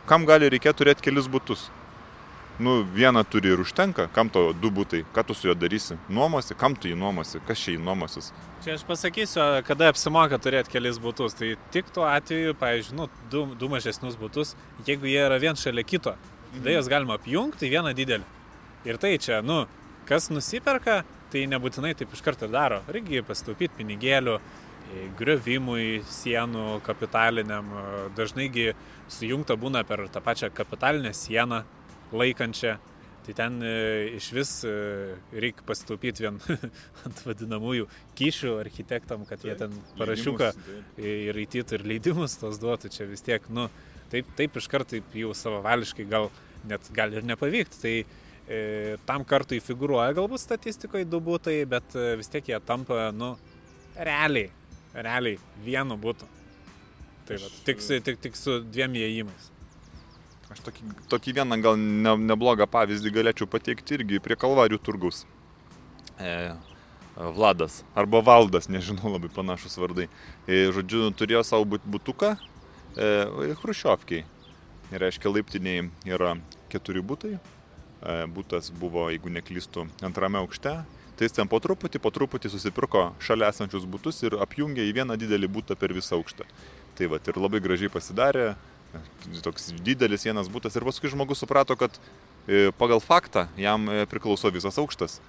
Kam 0.06 0.22
gali 0.28 0.46
reikėti 0.54 0.84
turėti 0.84 1.08
kelis 1.08 1.26
būtus? 1.26 1.66
Nu, 2.58 2.84
vieną 2.94 3.24
turi 3.24 3.48
ir 3.52 3.60
užtenka, 3.60 4.08
kam 4.12 4.30
to 4.32 4.52
du 4.56 4.70
būtai, 4.72 5.02
ką 5.14 5.24
tu 5.26 5.34
su 5.36 5.48
juo 5.48 5.54
darysi, 5.56 5.98
nuomosi, 6.08 6.56
kam 6.58 6.76
tu 6.76 6.88
jį 6.88 6.96
nuomosi, 6.98 7.40
kas 7.46 7.60
čia 7.60 7.74
jį 7.74 7.82
nuomosis. 7.84 8.30
Čia 8.64 8.76
aš 8.78 8.84
pasakysiu, 8.88 9.42
kada 9.66 9.90
apsimoka 9.92 10.38
turėti 10.42 10.72
kelis 10.72 11.00
būtus, 11.02 11.36
tai 11.36 11.54
tik 11.74 11.90
tuo 11.94 12.06
atveju, 12.08 12.56
pavyzdžiui, 12.60 12.96
nu, 12.96 13.08
du, 13.32 13.44
du 13.60 13.68
mažesnius 13.72 14.16
būtus, 14.20 14.54
jeigu 14.88 15.10
jie 15.10 15.20
yra 15.26 15.40
vien 15.42 15.58
šalia 15.58 15.84
kito, 15.84 16.16
tada 16.54 16.76
jas 16.78 16.88
galima 16.92 17.18
apjungti 17.20 17.68
į 17.68 17.74
vieną 17.76 17.92
didelį. 17.96 18.24
Ir 18.88 19.00
tai 19.02 19.16
čia, 19.20 19.42
nu, 19.44 19.64
kas 20.08 20.30
nusiperka, 20.32 21.02
tai 21.32 21.44
nebūtinai 21.50 21.92
taip 21.98 22.14
iš 22.14 22.22
karto 22.24 22.48
daro. 22.48 22.80
Reikia 22.88 23.24
pasitaupyti 23.26 23.82
pinigėlių, 23.82 24.38
griovimui, 25.18 26.02
sienų 26.06 26.80
kapitaliniam, 26.86 27.72
dažnaigi 28.16 28.70
sujungta 29.10 29.56
būna 29.58 29.82
per 29.86 30.06
tą 30.12 30.22
pačią 30.22 30.52
kapitalinę 30.54 31.12
sieną, 31.14 31.64
laikančią. 32.12 32.76
Tai 33.26 33.34
ten 33.34 33.56
e, 33.66 33.70
iš 34.14 34.28
vis 34.30 34.50
e, 34.62 34.72
reikia 35.34 35.64
pasitaupyti 35.66 36.22
vien 36.22 36.36
ant 37.06 37.22
vadinamųjų 37.26 37.88
kyšių 38.18 38.52
architektam, 38.60 39.24
kad 39.26 39.42
jie 39.42 39.56
ten 39.58 39.74
parašiuką 39.98 40.52
ir 41.02 41.40
įtytų 41.42 41.80
ir 41.80 41.86
leidimus 41.90 42.38
tos 42.38 42.60
duotų. 42.62 42.92
Čia 42.94 43.08
vis 43.10 43.26
tiek, 43.26 43.48
nu, 43.50 43.66
taip, 44.12 44.30
taip 44.38 44.60
iš 44.60 44.70
karto 44.70 44.94
taip 44.94 45.18
jau 45.18 45.34
savavališkai 45.34 46.06
gal 46.06 46.30
net 46.70 46.86
gali 46.94 47.18
ir 47.18 47.26
nepavykti. 47.26 47.82
Tai 47.82 47.96
e, 47.98 48.60
tam 49.08 49.26
kartui 49.26 49.58
figuruoja 49.64 50.14
galbūt 50.14 50.44
statistikoje 50.44 51.10
du 51.10 51.18
būtai, 51.18 51.58
bet 51.66 51.98
e, 51.98 52.12
vis 52.20 52.30
tiek 52.30 52.52
jie 52.52 52.62
tampa, 52.62 53.10
nu, 53.10 53.34
realiai, 53.98 54.52
realiai 54.94 55.42
vienu 55.66 55.98
būtų. 55.98 56.30
Tai 57.26 57.42
va, 57.42 57.52
tik, 57.66 57.82
tik, 58.06 58.22
tik 58.22 58.38
su 58.38 58.60
dviem 58.62 58.94
įėjimais. 59.02 59.50
Aš 60.52 60.62
tokį, 60.62 60.84
tokį 61.10 61.32
vieną 61.40 61.58
gal 61.62 61.78
ne, 61.80 62.12
neblogą 62.28 62.68
pavyzdį 62.70 63.10
galėčiau 63.16 63.48
pateikti 63.50 63.98
irgi 63.98 64.22
prie 64.22 64.36
Kalvarių 64.38 64.78
turgaus. 64.78 65.24
E, 66.22 66.54
Vladas 67.16 67.80
arba 67.96 68.20
Valdas, 68.20 68.68
nežinau, 68.68 69.10
labai 69.14 69.30
panašus 69.32 69.78
vardai. 69.80 70.06
E, 70.46 70.66
žodžiu, 70.76 71.08
turėjo 71.16 71.42
savo 71.48 71.78
butuką 71.80 72.36
e, 72.36 73.54
Hrušiovkiai. 73.62 74.26
Ir 74.92 75.02
reiškia, 75.02 75.32
laiptiniai 75.32 75.88
yra 76.06 76.36
keturi 76.70 77.02
būtai. 77.02 77.34
E, 77.36 78.18
būtas 78.30 78.70
buvo, 78.70 79.08
jeigu 79.10 79.32
neklystų, 79.32 79.88
antrame 80.06 80.38
aukšte. 80.44 80.76
Tai 81.16 81.24
jis 81.24 81.32
ten 81.32 81.48
po 81.48 81.58
truputį, 81.64 81.98
po 82.04 82.12
truputį 82.12 82.52
susipirko 82.52 83.08
šalia 83.24 83.48
esančius 83.48 83.86
būtus 83.88 84.20
ir 84.22 84.36
apjungė 84.44 84.84
į 84.84 84.92
vieną 85.00 85.16
didelį 85.16 85.48
būtą 85.56 85.74
per 85.80 85.96
visą 85.96 86.18
aukštą. 86.20 86.44
Tai 86.96 87.08
va, 87.08 87.18
ir 87.18 87.40
labai 87.40 87.62
gražiai 87.64 87.88
pasidarė, 87.92 88.50
toks 89.44 89.70
didelis 89.84 90.26
vienas 90.26 90.50
būtas 90.52 90.76
ir 90.76 90.86
paskui 90.86 91.10
žmogus 91.12 91.42
suprato, 91.42 91.76
kad 91.78 91.94
e, 92.46 92.70
pagal 92.78 93.02
faktą 93.04 93.46
jam 93.60 93.88
e, 93.90 94.04
priklauso 94.10 94.50
visas 94.54 94.78
aukštas. 94.78 95.20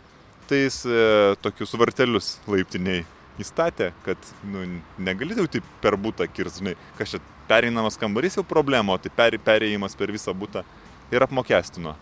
Tai 0.48 0.60
jis 0.62 0.82
e, 0.88 1.00
tokius 1.44 1.76
vartelius 1.80 2.36
laiptiniai 2.48 3.06
įstatė, 3.42 3.92
kad 4.06 4.30
nu, 4.50 4.66
negali 4.98 5.38
jau 5.38 5.48
taip 5.58 5.66
per 5.84 5.98
būtą 6.00 6.26
kirznai, 6.32 6.78
čia 6.98 7.22
pereinamas 7.50 8.00
kambarys 8.00 8.40
jau 8.40 8.46
problema, 8.48 8.96
o 8.96 9.02
tai 9.02 9.12
per, 9.14 9.38
perėjimas 9.44 9.96
per 9.98 10.12
visą 10.16 10.34
būtą 10.34 10.66
ir 11.14 11.24
apmokestino. 11.24 11.96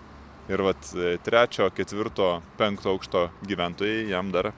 Ir 0.46 0.62
vat 0.62 0.92
trečio, 1.26 1.72
ketvirto, 1.74 2.38
penkto 2.60 2.92
aukšto 2.94 3.26
gyventojai 3.50 4.12
jam 4.12 4.30
dar 4.32 4.52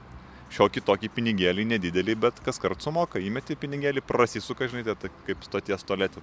šiokį 0.54 0.82
tokį 0.84 1.10
pinigėlį 1.12 1.66
nedidelį, 1.74 2.16
bet 2.24 2.40
kas 2.44 2.60
kart 2.62 2.82
sumoka, 2.84 3.20
įmeti 3.20 3.56
pinigėlį, 3.58 4.02
prasisuka, 4.06 4.68
žinai, 4.70 4.96
tai 4.96 5.10
kaip 5.26 5.44
stoties 5.46 5.84
tolėtė, 5.88 6.22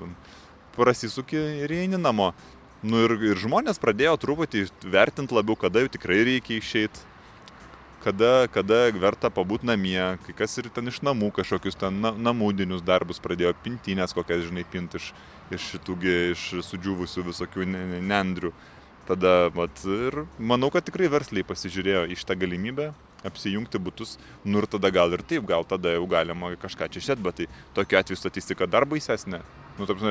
prasisuki 0.76 1.40
ir 1.66 1.72
eini 1.72 2.00
namo. 2.02 2.34
Nu 2.86 3.02
ir, 3.08 3.16
ir 3.32 3.40
žmonės 3.42 3.80
pradėjo 3.82 4.14
truputį 4.22 4.68
vertinti 4.94 5.34
labiau, 5.34 5.58
kada 5.58 5.82
jau 5.82 5.90
tikrai 5.90 6.20
reikia 6.28 6.60
išeiti, 6.60 7.02
kada, 8.06 8.46
kada 8.54 8.92
verta 8.94 9.32
pabūti 9.34 9.66
namie, 9.66 9.98
kai 10.28 10.36
kas 10.44 10.54
ir 10.62 10.70
ten 10.74 10.92
iš 10.92 11.02
namų 11.06 11.32
kažkokius 11.40 11.80
ten 11.82 11.98
na, 12.04 12.12
namūdinius 12.28 12.86
darbus 12.86 13.22
pradėjo, 13.24 13.56
pintinės 13.66 14.14
kokias, 14.14 14.46
žinai, 14.46 14.68
pinti 14.70 15.02
iš, 15.02 15.10
iš 15.58 15.72
šitų, 15.74 15.98
iš 16.36 16.46
sudžiūvusių 16.70 17.26
visokių 17.32 17.68
nendrių. 18.06 18.54
Tada, 19.06 19.34
vat, 19.54 19.82
ir 19.86 20.24
manau, 20.38 20.72
kad 20.74 20.86
tikrai 20.86 21.10
versliai 21.14 21.46
pasižiūrėjo 21.46 22.08
iš 22.14 22.24
tą 22.26 22.38
galimybę 22.42 22.92
apsijungti 23.26 23.82
būtus, 23.82 24.16
nu 24.46 24.62
ir 24.62 24.70
tada 24.70 24.92
gal 24.94 25.14
ir 25.14 25.26
taip, 25.26 25.46
gal 25.50 25.66
tada 25.66 25.96
jau 25.96 26.06
galima 26.10 26.54
kažką 26.62 26.90
čia 26.94 27.02
šėt, 27.10 27.22
bet 27.26 27.42
tai 27.42 27.50
tokiu 27.78 28.00
atveju 28.02 28.22
statistika 28.22 28.70
dar 28.70 28.86
baisesnė. 28.90 29.42
Nu, 29.80 29.90
taip, 29.90 30.02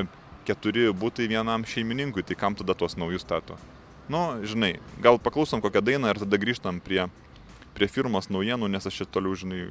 keturi 0.46 0.88
būtai 0.92 1.28
vienam 1.30 1.64
šeimininkui, 1.68 2.24
tai 2.26 2.36
kam 2.38 2.56
tada 2.58 2.76
tuos 2.78 2.98
naujus 3.00 3.24
stato? 3.26 3.58
Nu, 4.08 4.20
žinai, 4.44 4.76
gal 5.00 5.18
paklausom 5.22 5.62
kokią 5.64 5.80
dainą 5.84 6.12
ir 6.12 6.20
tada 6.20 6.40
grįžtam 6.40 6.80
prie, 6.84 7.06
prie 7.76 7.88
firmos 7.88 8.28
naujienų, 8.32 8.68
nes 8.68 8.86
aš 8.86 9.00
čia 9.00 9.08
toliau, 9.08 9.36
žinai, 9.38 9.62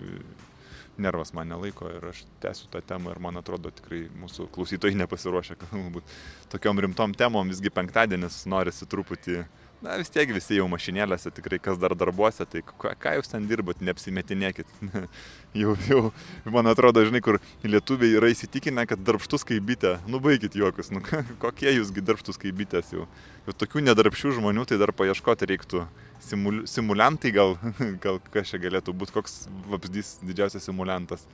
nervas 0.97 1.33
mane 1.33 1.57
laiko 1.57 1.89
ir 1.89 2.05
aš 2.11 2.23
tęsiu 2.41 2.69
tą 2.73 2.81
temą 2.85 3.13
ir 3.13 3.21
man 3.21 3.37
atrodo 3.39 3.71
tikrai 3.73 4.05
mūsų 4.21 4.47
klausytojai 4.53 4.97
nepasiruošę, 5.03 5.57
galbūt 5.63 6.15
tokiom 6.53 6.81
rimtom 6.85 7.15
temom 7.17 7.49
visgi 7.49 7.73
penktadienis 7.73 8.43
norisi 8.49 8.89
truputį 8.89 9.43
Na 9.83 9.97
vis 9.99 10.07
tiek 10.07 10.29
visi 10.31 10.55
jau 10.55 10.63
mašinėlėse, 10.71 11.27
tikrai 11.35 11.57
kas 11.59 11.75
dar 11.75 11.91
darbuose, 11.99 12.45
tai 12.47 12.61
ką, 12.63 12.93
ką 13.03 13.11
jūs 13.17 13.27
ten 13.33 13.43
dirbat, 13.49 13.81
neapsimetinėkit. 13.83 14.69
jau, 15.61 15.73
jau, 15.89 16.03
man 16.47 16.71
atrodo, 16.71 17.03
žinai, 17.03 17.19
kur 17.25 17.41
lietuviai 17.67 18.15
yra 18.15 18.29
įsitikinę, 18.31 18.85
kad 18.87 19.03
darbštus 19.03 19.43
kaip 19.49 19.65
bitė, 19.67 19.97
nubaigit 20.07 20.55
juokus, 20.55 20.87
nu 20.95 21.03
kokie 21.43 21.73
jūsgi 21.73 22.05
darbštus 22.07 22.39
kaip 22.39 22.55
bitės 22.61 22.93
jau. 22.95 23.09
Jau 23.43 23.57
tokių 23.59 23.83
nedarbšių 23.89 24.37
žmonių 24.37 24.63
tai 24.71 24.79
dar 24.79 24.95
paieškoti 24.95 25.51
reiktų. 25.51 25.83
Simul, 26.23 26.63
simuliantai 26.71 27.33
gal, 27.35 27.57
gal 28.05 28.21
kas 28.31 28.53
čia 28.53 28.61
galėtų 28.63 28.95
būti, 28.95 29.17
koks 29.17 29.49
vabzdys 29.67 30.15
didžiausias 30.23 30.63
simuliantas. 30.63 31.27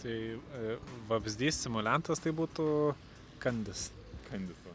Tai 0.00 0.16
e, 0.16 0.80
vabzdys 1.12 1.60
simuliantas 1.66 2.24
tai 2.24 2.32
būtų 2.32 2.70
kandis. 3.44 3.90
Kandis. 4.30 4.69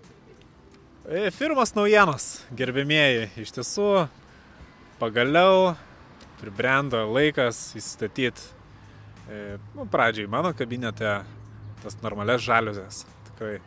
E, 1.06 1.28
firmos 1.30 1.70
naujienos, 1.78 2.24
gerbėmieji, 2.58 3.28
iš 3.38 3.52
tiesų 3.54 4.08
pagaliau 4.98 5.76
pribrendo 6.40 7.04
laikas 7.14 7.60
įstatyti, 7.78 8.42
e, 9.30 9.60
nu, 9.76 9.86
pradžiai 9.86 10.26
mano 10.26 10.50
kabinete, 10.58 11.20
tas 11.84 12.00
normales 12.02 12.42
žaliuzės. 12.42 13.04
Tikrai. 13.28 13.60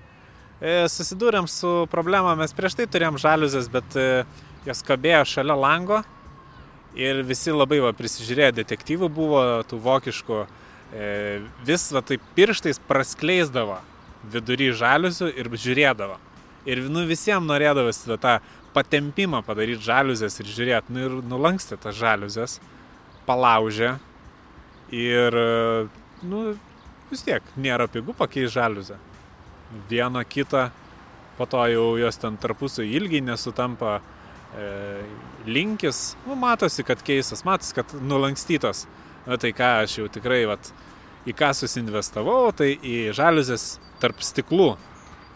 E, 0.59 0.75
susidūrėm 0.91 1.47
su 1.47 1.87
problema, 1.95 2.35
mes 2.35 2.51
prieš 2.59 2.81
tai 2.81 2.91
turėjom 2.91 3.23
žaliuzės, 3.23 3.71
bet 3.71 3.95
e, 3.95 4.11
jos 4.67 4.83
kabėjo 4.91 5.23
šalia 5.37 5.55
lango 5.55 6.03
ir 6.99 7.23
visi 7.23 7.55
labai 7.55 7.79
va, 7.87 7.95
prisižiūrėję 7.95 8.57
detektyvų 8.65 9.15
buvo 9.15 9.49
tų 9.71 9.79
vokiškų, 9.87 10.45
e, 10.91 11.11
vis 11.71 11.87
va 11.95 12.03
taip 12.03 12.33
pirštais 12.35 12.83
praskleisdavo 12.91 13.79
vidury 14.27 14.73
žaliuzių 14.75 15.37
ir 15.39 15.55
žiūrėdavo. 15.55 16.25
Ir 16.69 16.83
nu, 16.93 17.05
visiems 17.09 17.49
norėdavosi 17.49 18.19
tą 18.21 18.39
patempimą 18.75 19.41
padaryti 19.47 19.87
žaliuzės 19.87 20.39
ir 20.43 20.51
žiūrėti, 20.53 20.95
nu 20.95 21.05
ir 21.07 21.15
nulankstė 21.25 21.79
tas 21.81 21.97
žaliuzės, 21.97 22.59
palaužė 23.29 23.95
ir, 24.95 25.39
nu, 26.29 26.43
vis 27.11 27.25
tiek 27.25 27.45
nėra 27.57 27.89
pigų 27.91 28.15
pakeisti 28.19 28.59
žaliuzę. 28.59 28.99
Vieną 29.89 30.25
kitą, 30.29 30.69
po 31.39 31.47
to 31.47 31.65
jau 31.73 31.89
jos 32.01 32.21
ten 32.21 32.37
tarpusio 32.41 32.85
ilgiai 32.85 33.25
nesutampa, 33.25 33.99
e, 34.57 34.69
linkis, 35.47 36.17
nu, 36.27 36.37
matosi, 36.37 36.85
kad 36.85 37.03
keistas, 37.05 37.45
matosi, 37.49 37.75
kad 37.77 37.93
nulankstytos. 38.01 38.87
Na 39.29 39.37
tai 39.37 39.53
ką, 39.53 39.75
aš 39.85 39.99
jau 40.01 40.09
tikrai, 40.09 40.47
vat, 40.49 40.73
į 41.29 41.35
ką 41.37 41.53
susinvestavau, 41.57 42.49
tai 42.57 42.73
į 42.81 43.11
žaliuzės 43.17 43.75
tarp 44.01 44.23
stiklų, 44.25 44.73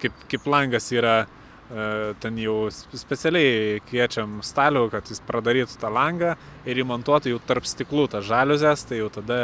kaip, 0.03 0.27
kaip 0.31 0.49
langas 0.51 0.91
yra, 0.95 1.23
e, 1.71 1.87
ten 2.23 2.39
jau 2.41 2.57
specialiai 2.73 3.81
kviečiam 3.89 4.41
stalių, 4.45 4.89
kad 4.93 5.09
jis 5.11 5.23
pradarytų 5.29 5.79
tą 5.81 5.93
langą 5.93 6.35
ir 6.69 6.83
įmontuotų 6.83 7.35
jau 7.35 7.41
tarp 7.47 7.69
stiklų 7.69 8.09
tą 8.13 8.23
žaliuzės, 8.27 8.87
tai 8.89 9.03
jau 9.03 9.11
tada 9.13 9.41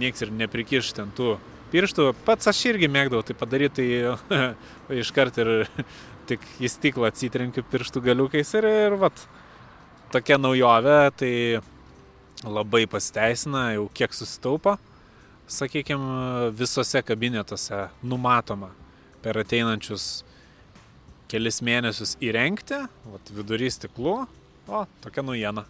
nieks 0.00 0.24
ir 0.24 0.32
neprikiš 0.34 0.94
ten 0.98 1.12
tų 1.16 1.36
pirštų. 1.72 2.12
Pats 2.26 2.50
aš 2.50 2.64
irgi 2.72 2.90
mėgdavau 2.90 3.24
tai 3.26 3.36
padaryti, 3.38 3.86
tai 4.28 4.98
iškart 5.02 5.40
ir 5.42 5.52
tik 6.28 6.44
į 6.60 6.70
stiklą 6.72 7.10
atsitrenkiu 7.10 7.64
pirštų 7.70 8.04
galiukais 8.04 8.54
ir, 8.58 8.68
ir 8.88 8.98
vat, 9.00 9.26
tokia 10.14 10.38
naujovė, 10.40 10.98
tai 11.18 11.32
labai 12.44 12.84
pasiteisina, 12.90 13.70
jau 13.78 13.88
kiek 13.96 14.14
susitaupo, 14.16 14.76
sakykime, 15.50 16.54
visose 16.56 17.00
kabinetuose 17.04 17.86
numatoma 18.04 18.72
per 19.24 19.40
ateinančius 19.40 20.22
kelis 21.32 21.62
mėnesius 21.64 22.18
įrengti, 22.22 22.84
vat, 23.08 23.32
vidury 23.34 23.70
stiklų, 23.72 24.18
o 24.68 24.84
tokia 25.04 25.24
naujiena. 25.24 25.64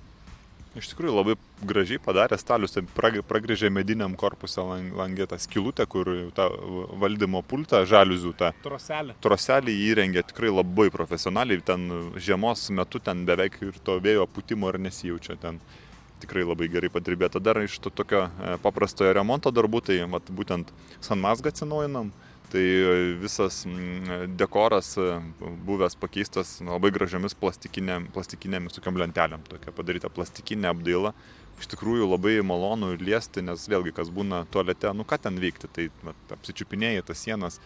Iš 0.74 0.88
tikrųjų 0.90 1.12
labai 1.14 1.34
gražiai 1.62 2.00
padarė 2.02 2.34
stalius, 2.34 2.72
tai 2.74 2.82
pragrėžė 3.30 3.68
mediniam 3.70 4.16
korpusą 4.18 4.64
langė 4.98 5.28
tą 5.30 5.38
skilutę, 5.38 5.86
kur 5.86 6.08
tą 6.34 6.48
valdymo 6.98 7.44
pultą, 7.46 7.84
žaliuzų 7.86 8.32
tą 8.40 8.50
troselį. 8.64 9.14
troselį 9.22 9.76
įrengė 9.92 10.24
tikrai 10.32 10.50
labai 10.50 10.88
profesionaliai, 10.90 11.62
ten 11.62 11.86
žiemos 12.18 12.66
metu 12.74 12.98
ten 12.98 13.22
beveik 13.28 13.60
ir 13.62 13.78
to 13.86 14.00
vėjo 14.02 14.26
putimo 14.26 14.72
ir 14.74 14.80
nesijaučia 14.82 15.38
ten. 15.38 15.62
Tikrai 16.24 16.42
labai 16.46 16.66
gerai 16.72 16.88
padirbėta. 16.88 17.40
Dar 17.42 17.58
iš 17.60 17.74
to 17.84 17.90
tokio 17.92 18.22
e, 18.24 18.54
paprastojo 18.62 19.10
remonto 19.12 19.50
darbų, 19.52 19.82
tai 19.84 19.96
mat, 20.08 20.30
būtent 20.32 20.70
Sanmasgą 21.04 21.50
atsinaujinam, 21.52 22.12
tai 22.54 22.64
visas 23.18 23.64
dekoras 24.38 24.92
e, 24.96 25.06
buvęs 25.66 25.96
pakeistas 25.98 26.60
labai 26.62 26.92
gražiamis 26.94 27.34
plastikinėm, 27.40 28.06
plastikinėmis 28.14 28.76
tokiam 28.76 29.00
lentelėm, 29.02 29.42
tokia 29.50 29.74
padaryta 29.74 30.10
plastikinė 30.14 30.70
apdaila. 30.70 31.10
Iš 31.58 31.70
tikrųjų 31.72 32.06
labai 32.12 32.36
malonu 32.46 32.92
liesti, 32.98 33.42
nes 33.42 33.66
vėlgi 33.70 33.94
kas 33.94 34.10
būna 34.14 34.44
tualete, 34.54 34.92
nu 34.94 35.06
ką 35.06 35.18
ten 35.26 35.38
veikti, 35.42 35.70
tai 35.70 35.88
apsičiupinėjai 36.34 37.02
tas 37.10 37.26
sienas, 37.26 37.58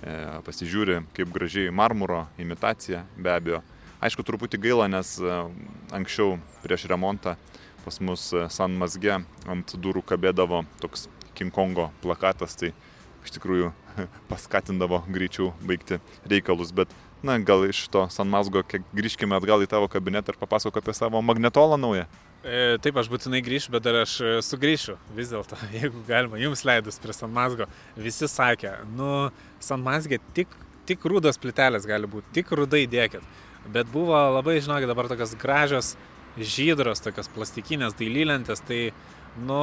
e, 0.00 0.16
pasižiūri 0.48 1.02
kaip 1.16 1.36
gražiai 1.36 1.72
marmuro 1.72 2.24
imitacija, 2.40 3.04
be 3.20 3.36
abejo. 3.36 3.62
Aišku, 4.00 4.24
truputį 4.24 4.62
gaila, 4.64 4.88
nes 4.88 5.18
e, 5.20 5.40
anksčiau 5.92 6.38
prieš 6.64 6.88
remontą 6.88 7.36
pas 7.84 8.00
mus 8.00 8.30
e, 8.32 8.46
San 8.52 8.76
Mazge 8.80 9.20
ant 9.48 9.76
durų 9.76 10.04
kabėdavo 10.08 10.64
toks 10.80 11.10
King 11.36 11.52
Kongo 11.52 11.90
plakatas, 12.00 12.56
tai 12.56 12.72
iš 13.24 13.36
tikrųjų 13.36 13.70
paskatindavo 14.30 15.02
greičiau 15.08 15.52
baigti 15.66 16.00
reikalus, 16.28 16.72
bet 16.76 16.92
na, 17.22 17.36
gal 17.38 17.66
iš 17.68 17.84
to 17.92 18.06
Sanmasgo 18.12 18.62
grįžkime 18.96 19.36
atgal 19.36 19.62
į 19.64 19.68
tavo 19.70 19.88
kabinetą 19.92 20.32
ir 20.32 20.40
papasakok 20.40 20.80
apie 20.80 20.96
savo 20.96 21.20
magnetolą 21.24 21.78
naują. 21.80 22.06
E, 22.40 22.78
taip, 22.80 22.96
aš 22.96 23.10
būtinai 23.12 23.42
grįšiu, 23.44 23.74
bet 23.74 23.84
dar 23.84 23.98
aš 24.00 24.14
e, 24.24 24.30
sugrįšiu 24.44 24.96
vis 25.16 25.32
dėlto, 25.32 25.58
jeigu 25.76 26.00
galima, 26.08 26.40
jums 26.40 26.64
leidus 26.64 27.00
prie 27.02 27.12
Sanmasgo. 27.16 27.68
Visi 28.00 28.28
sakė, 28.30 28.78
nu, 28.96 29.28
Sanmasgė 29.60 30.20
tik, 30.36 30.54
tik 30.88 31.04
rūdas 31.04 31.40
plitelės 31.40 31.88
gali 31.88 32.08
būti, 32.08 32.32
tik 32.40 32.54
rūdai 32.56 32.86
dėkit. 32.88 33.26
Bet 33.68 33.90
buvo 33.92 34.16
labai, 34.38 34.56
žinokit, 34.64 34.88
dabar 34.88 35.10
tokios 35.10 35.36
gražios 35.36 35.92
žydros, 36.40 37.02
tokios 37.04 37.28
plastikinės 37.34 37.98
dailylentės, 37.98 38.64
tai, 38.64 38.80
nu, 39.44 39.60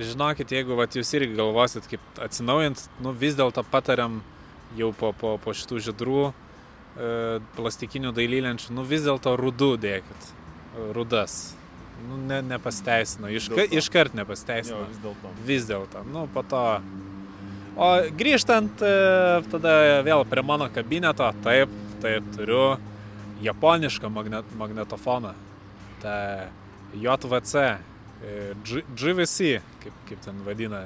žinokit, 0.00 0.52
jeigu 0.52 0.76
vat, 0.78 0.94
jūs 0.96 1.10
irgi 1.16 1.36
galvosit, 1.36 1.86
kaip 1.90 2.22
atsinaujint, 2.22 2.86
nu, 3.04 3.12
vis 3.16 3.36
dėlto 3.38 3.64
patariam 3.68 4.20
jau 4.78 4.92
po, 4.96 5.12
po, 5.16 5.34
po 5.42 5.54
šitų 5.56 5.80
žydrų 5.88 6.22
e, 6.28 6.32
plastikinių 7.58 8.14
dailylenčių, 8.16 8.72
nu 8.76 8.86
vis 8.88 9.04
dėlto 9.04 9.34
rudų 9.40 9.74
dėkit, 9.82 10.30
rudas. 10.96 11.54
Nu, 12.02 12.16
ne, 12.18 12.40
nepasteisino, 12.42 13.28
Iška, 13.30 13.68
iškart 13.78 14.16
nepasteisino. 14.18 14.80
Jo, 14.80 14.88
vis 14.90 15.02
dėlto. 15.04 15.34
Vis 15.46 15.68
dėlto, 15.68 16.04
nu, 16.08 16.24
po 16.32 16.42
to. 16.46 16.64
O 17.72 17.90
grįžtant 18.18 18.82
e, 18.84 18.96
tada 19.52 19.76
vėl 20.04 20.24
prie 20.28 20.42
mano 20.44 20.66
kabineto, 20.72 21.28
taip, 21.44 21.70
taip, 22.02 22.26
turiu 22.34 22.64
japonišką 23.42 24.10
magnet, 24.12 24.50
magnetofoną. 24.58 25.32
Ta 26.02 26.16
JVC 26.98 27.78
GVC, 28.94 29.60
kaip, 29.82 29.94
kaip 30.08 30.20
ten 30.24 30.42
vadina 30.46 30.84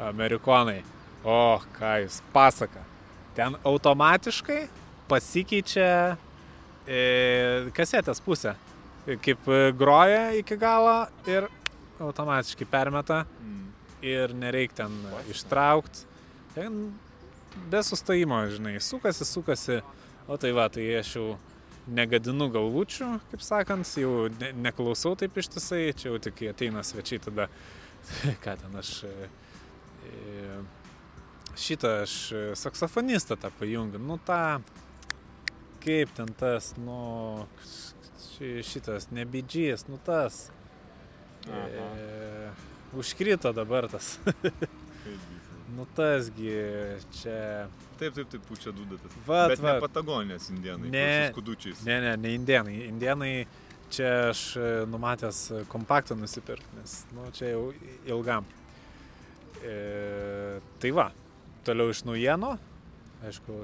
amerikonai. 0.00 0.80
O, 1.24 1.58
ką 1.76 1.96
jūs 2.04 2.20
pasaka. 2.32 2.80
Ten 3.36 3.56
automatiškai 3.66 4.62
pasikeičia 5.10 6.16
e, 6.86 7.00
kasetės 7.76 8.22
pusė. 8.24 8.54
Kaip 9.24 9.46
groja 9.78 10.28
iki 10.36 10.56
galo 10.60 11.06
ir 11.26 11.48
automatiškai 12.00 12.66
permeta 12.70 13.24
Mm. 13.42 13.68
ir 14.02 14.34
nereikia 14.34 14.84
ten 14.84 14.92
ištraukti. 15.30 16.04
Ten 16.54 16.92
be 17.70 17.80
sustojimo, 17.82 18.42
žinai, 18.52 18.76
sukasi, 18.80 19.24
sukasi. 19.24 19.80
O 20.28 20.36
tai 20.36 20.52
va, 20.52 20.68
tai 20.68 20.84
aš 21.00 21.14
jau 21.16 21.38
negadinu 21.94 22.48
galvučių, 22.52 23.08
kaip 23.30 23.42
sakant, 23.44 23.88
jau 24.00 24.28
ne, 24.40 24.52
neklausau 24.66 25.14
taip 25.18 25.36
ištisai, 25.40 25.92
čia 25.96 26.10
jau 26.10 26.18
tik 26.22 26.42
ateina 26.50 26.82
svečiai, 26.84 27.20
tada 27.24 27.48
ką 28.44 28.56
ten 28.60 28.76
aš 28.80 28.92
e, 29.08 29.12
e, 30.08 30.58
šitą 31.58 31.94
aš 32.04 32.16
saksofonistą 32.60 33.38
tą 33.40 33.50
pajungiu, 33.58 34.00
nu 34.02 34.18
tą, 34.28 34.60
kaip 35.84 36.12
ten 36.16 36.30
tas, 36.38 36.74
nu, 36.78 37.00
ši- 38.34 38.62
šitas, 38.68 39.10
nebidžys, 39.14 39.88
nu 39.88 39.98
tas, 40.06 40.48
e, 41.48 42.52
užkrito 42.98 43.52
dabar 43.56 43.88
tas, 43.90 44.18
nu 45.76 45.86
tasgi 45.96 46.52
čia, 47.18 47.68
Taip, 47.98 48.14
taip, 48.14 48.28
taip, 48.30 48.42
pučia 48.46 48.70
dudatas. 48.72 49.14
Vat, 49.26 49.48
Bet 49.50 49.62
ne 49.62 49.72
vat. 49.72 49.80
Patagonijos 49.82 50.50
indienai, 50.54 50.90
Ne. 50.90 51.30
skudučiais. 51.32 51.80
Ne, 51.84 52.00
ne, 52.00 52.16
ne 52.16 52.34
indienai. 52.34 52.76
Indienai 52.86 53.32
čia 53.90 54.28
aš 54.30 54.42
e, 54.56 54.68
numatęs 54.86 55.40
kompaktą 55.68 56.14
nusipirkti, 56.14 56.76
nes 56.78 56.94
nu, 57.16 57.26
čia 57.34 57.50
jau 57.56 57.72
ilgam. 58.06 58.46
E, 59.64 60.60
tai 60.78 60.92
va, 60.94 61.08
toliau 61.66 61.90
iš 61.90 62.04
naujienų, 62.06 62.52
aišku, 63.26 63.56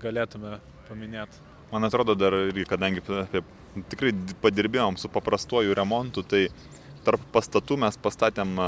galėtume 0.00 0.56
paminėti. 0.88 1.42
Man 1.72 1.84
atrodo, 1.84 2.14
dar 2.16 2.32
kadangi 2.70 3.02
apie, 3.04 3.42
tikrai 3.92 4.14
padirbėjom 4.40 4.96
su 5.00 5.10
paprastuoju 5.12 5.74
remontu, 5.76 6.22
tai 6.24 6.46
tarp 7.04 7.22
pastatų 7.34 7.78
mes 7.84 7.96
pastatėm 8.00 8.58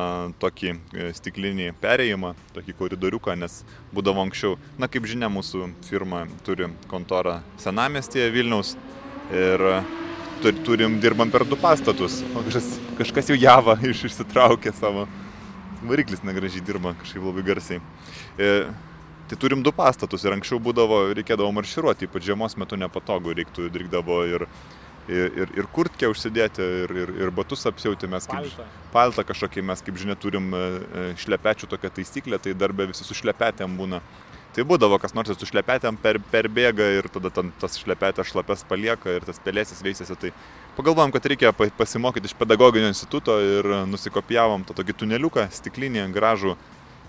tokį 0.42 0.72
e, 0.72 1.08
stiklinį 1.16 1.72
perėjimą, 1.82 2.34
tokį 2.56 2.76
koridoriuką, 2.78 3.36
nes 3.40 3.60
būdavo 3.96 4.24
anksčiau, 4.26 4.56
na 4.80 4.88
kaip 4.92 5.08
žinia, 5.08 5.30
mūsų 5.32 5.70
firma 5.88 6.24
turi 6.46 6.70
kontorą 6.90 7.40
Senamestėje 7.62 8.30
Vilniaus 8.34 8.74
ir 9.34 9.66
turim, 10.66 11.00
dirbam 11.02 11.32
per 11.32 11.46
du 11.48 11.58
pastatus, 11.58 12.20
o 12.34 12.44
kažkas, 12.46 12.72
kažkas 13.00 13.32
jau 13.32 13.38
java 13.40 13.78
iš 13.92 14.06
išsitraukė 14.10 14.74
savo, 14.76 15.06
variklis 15.86 16.24
negražiai 16.26 16.64
dirba, 16.64 16.96
kažkaip 17.00 17.24
labai 17.24 17.46
garsiai. 17.46 17.80
E, 18.38 18.52
Tai 19.26 19.34
turim 19.42 19.62
du 19.62 19.72
pastatus 19.74 20.22
ir 20.22 20.36
anksčiau 20.36 20.60
būdavo, 20.62 21.00
reikėdavo 21.18 21.50
marširuoti, 21.50 22.06
ypač 22.06 22.28
žiemos 22.28 22.54
metu 22.62 22.76
nepatogu, 22.78 23.32
reiktų, 23.34 23.64
reikdavo 23.74 24.20
ir, 24.30 24.44
ir, 25.08 25.32
ir, 25.42 25.52
ir 25.60 25.68
kurtkę 25.72 26.08
užsidėti, 26.10 26.64
ir, 26.84 26.94
ir, 27.04 27.12
ir 27.24 27.32
batus 27.34 27.66
apsiauti, 27.68 28.08
mes 28.10 28.26
kaip 28.28 28.46
Paltą. 28.46 28.66
paltą 28.92 29.24
kažkokį, 29.28 29.64
mes 29.70 29.82
kaip 29.86 29.98
žinia 30.00 30.16
turim 30.18 30.52
e, 30.54 30.62
e, 30.62 31.04
šlepečių 31.22 31.68
tokią 31.70 31.90
taisyklę, 31.98 32.40
tai 32.42 32.54
darbė 32.58 32.88
visi 32.90 33.06
su 33.06 33.16
šlepetėm 33.16 33.76
būna. 33.78 34.02
Tai 34.56 34.64
būdavo 34.64 34.96
kas 34.96 35.12
nors 35.12 35.28
su 35.36 35.48
šlepetėm 35.50 35.98
per, 36.00 36.16
perbėga 36.32 36.86
ir 36.96 37.10
tada 37.12 37.28
ten 37.28 37.50
tas 37.60 37.76
šlepetės 37.76 38.30
šlapes 38.30 38.64
palieka 38.68 39.18
ir 39.18 39.26
tas 39.28 39.40
pelėsis 39.44 39.82
veisėsi. 39.84 40.16
Tai 40.16 40.30
pagalvojom, 40.78 41.12
kad 41.12 41.28
reikia 41.28 41.52
pa- 41.52 41.68
pasimokyti 41.76 42.30
iš 42.30 42.36
pedagoginio 42.40 42.88
instituto 42.88 43.36
ir 43.42 43.68
nusikopijavom 43.90 44.64
tą 44.64 44.78
tokį 44.78 44.96
tuneliuką, 45.02 45.50
stiklinį, 45.52 46.06
gražų. 46.14 46.56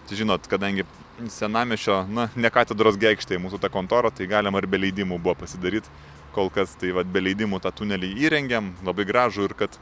Tai 0.08 0.16
žinot, 0.20 0.46
kadangi 0.48 0.86
senamešio, 1.32 2.02
na, 2.12 2.28
ne 2.36 2.52
katedros 2.54 3.00
geikštėje 3.00 3.40
mūsų 3.44 3.60
ta 3.64 3.72
kontora, 3.72 4.12
tai 4.12 4.28
galima 4.28 4.60
ir 4.62 4.68
be 4.68 4.80
leidimų 4.80 5.18
buvo 5.20 5.36
pasidaryti. 5.42 5.90
Kol 6.38 6.52
kas 6.54 6.76
tai 6.78 6.92
vad 6.94 7.10
be 7.10 7.24
leidimų 7.24 7.58
tą 7.64 7.72
tunelį 7.74 8.12
įrengiam, 8.28 8.76
labai 8.86 9.08
gražų 9.10 9.48
ir 9.48 9.56
kad 9.58 9.78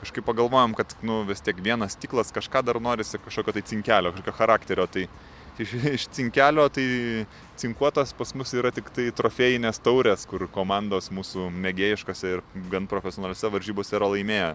kažkaip 0.00 0.24
pagalvojom, 0.24 0.76
kad 0.78 0.94
nu, 1.02 1.24
vis 1.26 1.42
tiek 1.42 1.58
vienas 1.60 1.96
stiklas 1.96 2.30
kažką 2.32 2.62
dar 2.64 2.78
norisi, 2.80 3.18
kažkokio 3.18 3.56
tai 3.56 3.64
cinkelio, 3.66 4.12
kažkokio 4.14 4.36
charakterio. 4.38 4.86
Tai 4.86 5.06
iš, 5.58 5.72
iš 5.92 6.04
cinkelio 6.14 6.68
tai 6.72 6.84
cinkuotas 7.60 8.14
pas 8.16 8.32
mus 8.38 8.54
yra 8.56 8.70
tik 8.74 8.92
tai 8.94 9.08
trofėjinės 9.16 9.82
taurės, 9.84 10.28
kur 10.30 10.46
komandos 10.54 11.10
mūsų 11.10 11.50
mėgėjiškose 11.66 12.36
ir 12.36 12.44
gan 12.72 12.86
profesionaliuose 12.90 13.50
varžybose 13.52 13.98
yra 13.98 14.12
laimėję. 14.14 14.52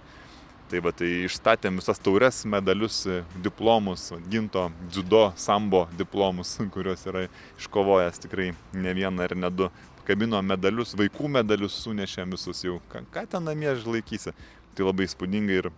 Tai 0.65 0.79
va, 0.81 0.89
tai 0.97 1.11
išstatėm 1.27 1.75
visas 1.77 1.99
taures, 2.01 2.39
medalius, 2.49 3.03
diplomus, 3.45 4.07
ginto, 4.31 4.71
dziudo, 4.89 5.27
sambo 5.37 5.83
diplomus, 5.99 6.55
kuriuos 6.73 7.05
yra 7.11 7.27
iškovojęs 7.59 8.23
tikrai 8.23 8.53
ne 8.73 8.95
vieną 8.97 9.27
ir 9.29 9.37
ne 9.43 9.51
du. 9.53 9.69
Kabino 10.05 10.41
medalius, 10.45 10.93
vaikų 10.97 11.29
medalius 11.39 11.79
sunešėm 11.81 12.35
visus 12.35 12.61
jau. 12.65 12.77
Ką, 12.91 13.01
ką 13.13 13.25
ten 13.31 13.47
namie 13.47 13.71
laikysi? 13.73 14.35
Tai 14.75 14.89
labai 14.89 15.07
spūdingai 15.09 15.61
ir, 15.63 15.71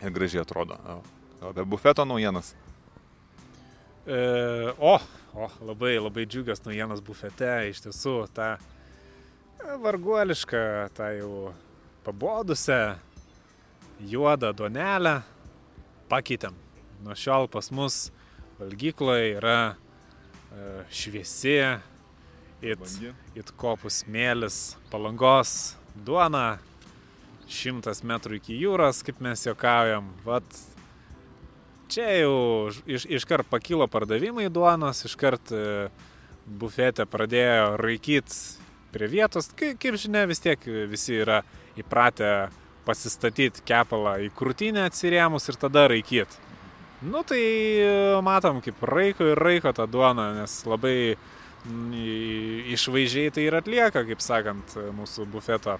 ir 0.00 0.14
gražiai 0.14 0.44
atrodo. 0.44 0.78
O 0.88 1.02
apie 1.48 1.64
bufeto 1.64 2.04
naujienas. 2.04 2.54
E, 4.06 4.16
o, 4.78 4.98
o, 5.34 5.50
labai, 5.60 5.98
labai 5.98 6.26
džiugios 6.26 6.64
naujienas 6.64 7.02
bufete, 7.04 7.52
iš 7.68 7.82
tiesų, 7.84 8.16
ta 8.36 8.54
varguoliška, 9.80 10.64
ta 10.96 11.10
jau 11.16 11.52
pabodusią 12.04 12.96
juodą 14.04 14.52
duonelę 14.56 15.18
pakeitėm. 16.12 16.56
Nuo 17.04 17.16
šiol 17.16 17.48
pas 17.52 17.70
mus 17.74 18.08
valgykloje 18.60 19.34
yra 19.38 19.58
e, 19.72 19.74
šviesi, 20.92 21.58
it, 22.62 22.80
it 23.34 23.50
kopus 23.60 24.02
mėlis, 24.10 24.76
palangos 24.92 25.74
duona, 25.94 26.58
šimtas 27.50 28.02
metrų 28.06 28.38
iki 28.40 28.56
jūros, 28.58 29.02
kaip 29.06 29.20
mes 29.24 29.44
juokaujam. 29.46 30.10
Vat 30.24 30.46
čia 31.92 32.08
jau 32.22 32.72
iš, 32.86 33.06
iškart 33.20 33.48
pakilo 33.50 33.86
pardavimai 33.90 34.48
duonos, 34.52 35.04
iškart 35.08 35.52
e, 35.54 35.64
bufete 36.44 37.06
pradėjo 37.08 37.74
raikyti 37.80 38.40
prie 38.94 39.10
vietos. 39.10 39.50
Kaip, 39.58 39.78
kaip 39.82 39.98
žinia, 40.00 40.24
vis 40.30 40.42
tiek 40.42 40.60
visi 40.90 41.20
yra 41.22 41.42
įpratę 41.78 42.48
pasistatyti 42.84 43.64
kepalą 43.66 44.18
į 44.26 44.32
krūtinę 44.36 44.84
atsirėmus 44.88 45.48
ir 45.48 45.60
tada 45.60 45.86
raikyti. 45.92 46.42
Nu 47.04 47.20
tai 47.26 47.42
e, 47.84 47.88
matom, 48.24 48.62
kaip 48.64 48.80
raiko 48.88 49.26
ir 49.28 49.40
raiko 49.40 49.72
tą 49.76 49.86
duoną, 49.90 50.30
nes 50.38 50.52
labai 50.68 51.16
išvaizdžiai 51.64 53.32
tai 53.32 53.46
ir 53.48 53.56
atlieka, 53.56 54.04
kaip 54.04 54.20
sakant, 54.20 54.76
mūsų 54.96 55.26
bufeto 55.32 55.78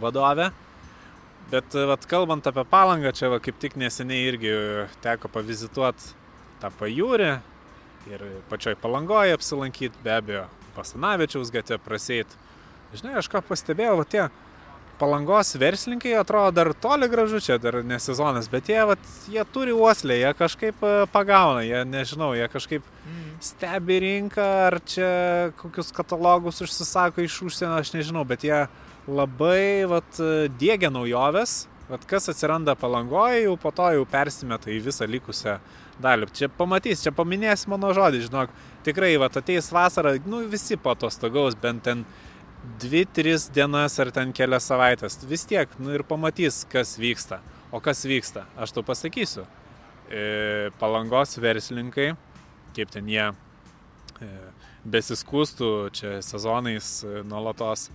vadovė. 0.00 0.50
Bet 1.50 1.76
vat, 1.86 2.06
kalbant 2.10 2.46
apie 2.48 2.64
palangą, 2.66 3.12
čia 3.14 3.30
va, 3.30 3.38
kaip 3.42 3.58
tik 3.62 3.76
neseniai 3.78 4.24
irgi 4.32 4.54
teko 5.04 5.30
pavizituoti 5.30 6.14
tą 6.62 6.72
pajūrį 6.80 7.30
ir 8.10 8.24
pačioj 8.50 8.74
palangoje 8.82 9.36
apsilankyti, 9.36 10.02
be 10.02 10.14
abejo, 10.14 10.46
Pasanavičiaus 10.76 11.52
gatve 11.54 11.78
praseit. 11.80 12.34
Žinai, 12.96 13.16
aš 13.20 13.30
ką 13.32 13.40
pastebėjau, 13.46 13.94
va, 14.00 14.04
tie 14.08 14.26
palangos 15.00 15.54
verslininkai 15.60 16.14
atrodo 16.16 16.54
dar 16.56 16.72
toli 16.80 17.08
gražu 17.12 17.40
čia, 17.44 17.58
dar 17.60 17.82
ne 17.84 17.98
sezonas, 18.00 18.48
bet 18.52 18.70
jie, 18.72 18.80
vat, 18.88 19.08
jie 19.28 19.44
turi 19.52 19.74
uoslę, 19.76 20.16
jie 20.20 20.32
kažkaip 20.36 20.84
e, 20.84 20.92
pagauna, 21.12 21.64
jie 21.66 21.82
nežinau, 21.88 22.32
jie 22.36 22.48
kažkaip 22.52 22.84
mm. 22.84 23.25
Stebi 23.44 23.98
rinką, 24.02 24.44
ar 24.66 24.78
čia 24.88 25.08
kokius 25.60 25.92
katalogus 25.94 26.60
užsisako 26.64 27.24
iš 27.24 27.40
užsienio, 27.48 27.78
aš 27.80 27.92
nežinau, 27.94 28.24
bet 28.28 28.44
jie 28.46 28.66
labai 29.06 29.86
vat, 29.90 30.20
dėgia 30.60 30.90
naujoves, 30.92 31.66
vat, 31.90 32.06
kas 32.10 32.30
atsiranda 32.32 32.74
palangoje, 32.78 33.44
jau 33.44 33.56
po 33.60 33.72
to 33.74 33.88
jau 33.94 34.06
persimeta 34.10 34.72
į 34.72 34.80
visą 34.88 35.08
likusią 35.10 35.58
dalį. 36.02 36.30
Čia 36.36 36.50
pamatys, 36.52 37.04
čia 37.04 37.12
paminės 37.14 37.66
mano 37.70 37.92
žodį, 37.96 38.24
žinok, 38.26 38.54
tikrai, 38.86 39.14
va, 39.20 39.30
ateis 39.30 39.70
vasara, 39.72 40.16
nu 40.26 40.42
visi 40.50 40.78
po 40.80 40.94
to 40.98 41.10
stagaus, 41.12 41.56
bent 41.58 41.84
ten 41.86 42.04
dvi, 42.82 43.04
tris 43.06 43.48
dienas 43.54 43.98
ar 44.02 44.10
ten 44.14 44.32
kelias 44.36 44.66
savaitės, 44.68 45.20
vis 45.28 45.46
tiek, 45.48 45.70
nu 45.78 45.94
ir 45.94 46.04
pamatys, 46.06 46.64
kas 46.72 46.96
vyksta. 47.00 47.40
O 47.74 47.80
kas 47.82 48.04
vyksta, 48.06 48.44
aš 48.62 48.72
tau 48.76 48.84
pasakysiu. 48.86 49.42
E, 50.06 50.70
palangos 50.78 51.34
verslininkai, 51.42 52.12
kaip 52.76 52.92
ten 52.92 53.08
jie 53.10 53.24
e, 53.30 54.30
besiskūstų 54.86 55.70
čia 55.96 56.16
sezonais 56.24 56.90
e, 57.04 57.22
nuolatos, 57.28 57.88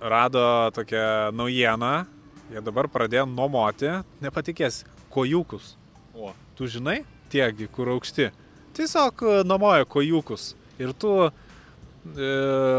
rado 0.00 0.44
tokią 0.76 1.32
naujieną, 1.36 1.94
jie 2.52 2.64
dabar 2.64 2.90
pradėjo 2.92 3.24
nuomoti, 3.30 3.90
nepatikės, 4.24 4.82
kojukus. 5.14 5.74
O. 6.14 6.34
Tu 6.54 6.68
žinai, 6.76 7.00
tiegi, 7.32 7.66
kur 7.72 7.90
aukšti. 7.96 8.28
Tiesiog 8.76 9.24
e, 9.24 9.40
nuomoja 9.48 9.88
kojukus. 9.88 10.52
Ir 10.78 10.92
tu 10.98 11.16
E, 12.04 12.26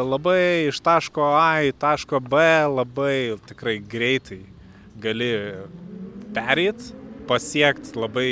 labai 0.06 0.67
iš 0.69 0.78
taško 0.86 1.24
A 1.34 1.65
į 1.65 1.71
taško 1.82 2.19
B 2.21 2.38
labai 2.69 3.34
tikrai 3.50 3.80
greitai 3.82 4.43
gali 5.02 5.30
perėti, 6.36 6.93
pasiekti 7.26 7.98
labai 7.98 8.30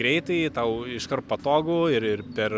greitai, 0.00 0.42
tau 0.54 0.82
iškart 0.88 1.28
patogu 1.28 1.84
ir, 1.92 2.06
ir 2.16 2.24
per 2.36 2.56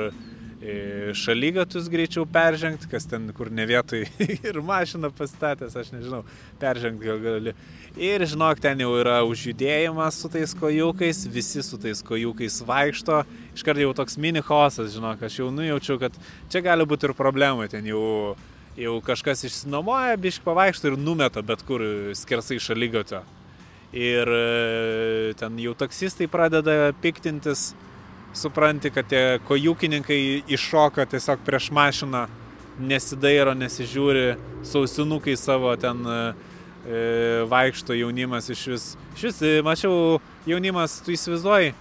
e, 0.62 1.10
šalygatus 1.18 1.88
greičiau 1.90 2.24
peržengti, 2.30 2.88
kas 2.90 3.08
ten 3.10 3.28
kur 3.36 3.50
ne 3.50 3.66
vietoj 3.66 4.06
ir 4.48 4.60
mašiną 4.62 5.10
pastatęs, 5.18 5.74
aš 5.78 5.92
nežinau, 5.96 6.22
peržengti 6.62 7.10
gal 7.10 7.20
gali. 7.22 7.56
Ir 8.00 8.24
žinok, 8.24 8.62
ten 8.62 8.80
jau 8.80 8.94
yra 8.96 9.18
užjudėjimas 9.28 10.22
su 10.22 10.30
tais 10.32 10.54
kojukais, 10.56 11.26
visi 11.28 11.64
su 11.66 11.76
tais 11.80 12.00
kojukais 12.06 12.62
vaikšto. 12.64 13.20
Iškart 13.52 13.82
jau 13.82 13.92
toks 13.98 14.16
mini 14.16 14.40
chaosas, 14.44 14.94
žinok, 14.94 15.26
aš 15.28 15.42
jau 15.42 15.50
nujaučiu, 15.52 15.98
kad 16.00 16.16
čia 16.52 16.64
gali 16.64 16.88
būti 16.88 17.10
ir 17.10 17.16
problemų, 17.18 17.68
ten 17.74 17.90
jau, 17.90 18.06
jau 18.80 18.96
kažkas 19.04 19.44
išsinomoja, 19.50 20.16
bišk 20.22 20.46
pavaikšto 20.46 20.94
ir 20.94 20.98
numeta 21.00 21.44
bet 21.44 21.66
kur 21.68 21.84
skersai 22.16 22.62
šalygatio. 22.62 23.24
Ir 23.92 24.28
e, 24.32 25.32
ten 25.36 25.58
jau 25.60 25.74
taksistai 25.76 26.28
pradeda 26.32 26.92
piktintis, 27.02 27.72
supranti, 28.32 28.88
kad 28.92 29.10
tie 29.10 29.40
kojukininkai 29.48 30.44
iššoka 30.48 31.04
tiesiog 31.12 31.42
prieš 31.44 31.68
mašiną, 31.76 32.24
nesidairo, 32.80 33.52
nesižiūri, 33.52 34.38
sausinukai 34.64 35.36
savo 35.36 35.74
ten 35.76 36.00
uh, 36.08 36.48
E, 36.86 37.44
vaikšto 37.48 37.94
jaunimas 37.94 38.48
iš 38.48 38.66
vis. 38.66 38.84
Iš 39.16 39.22
vis, 39.22 39.42
e, 39.42 39.62
mačiau, 39.62 40.18
jaunimas, 40.46 40.98
tu 41.04 41.14
įsivaizduoji, 41.14 41.74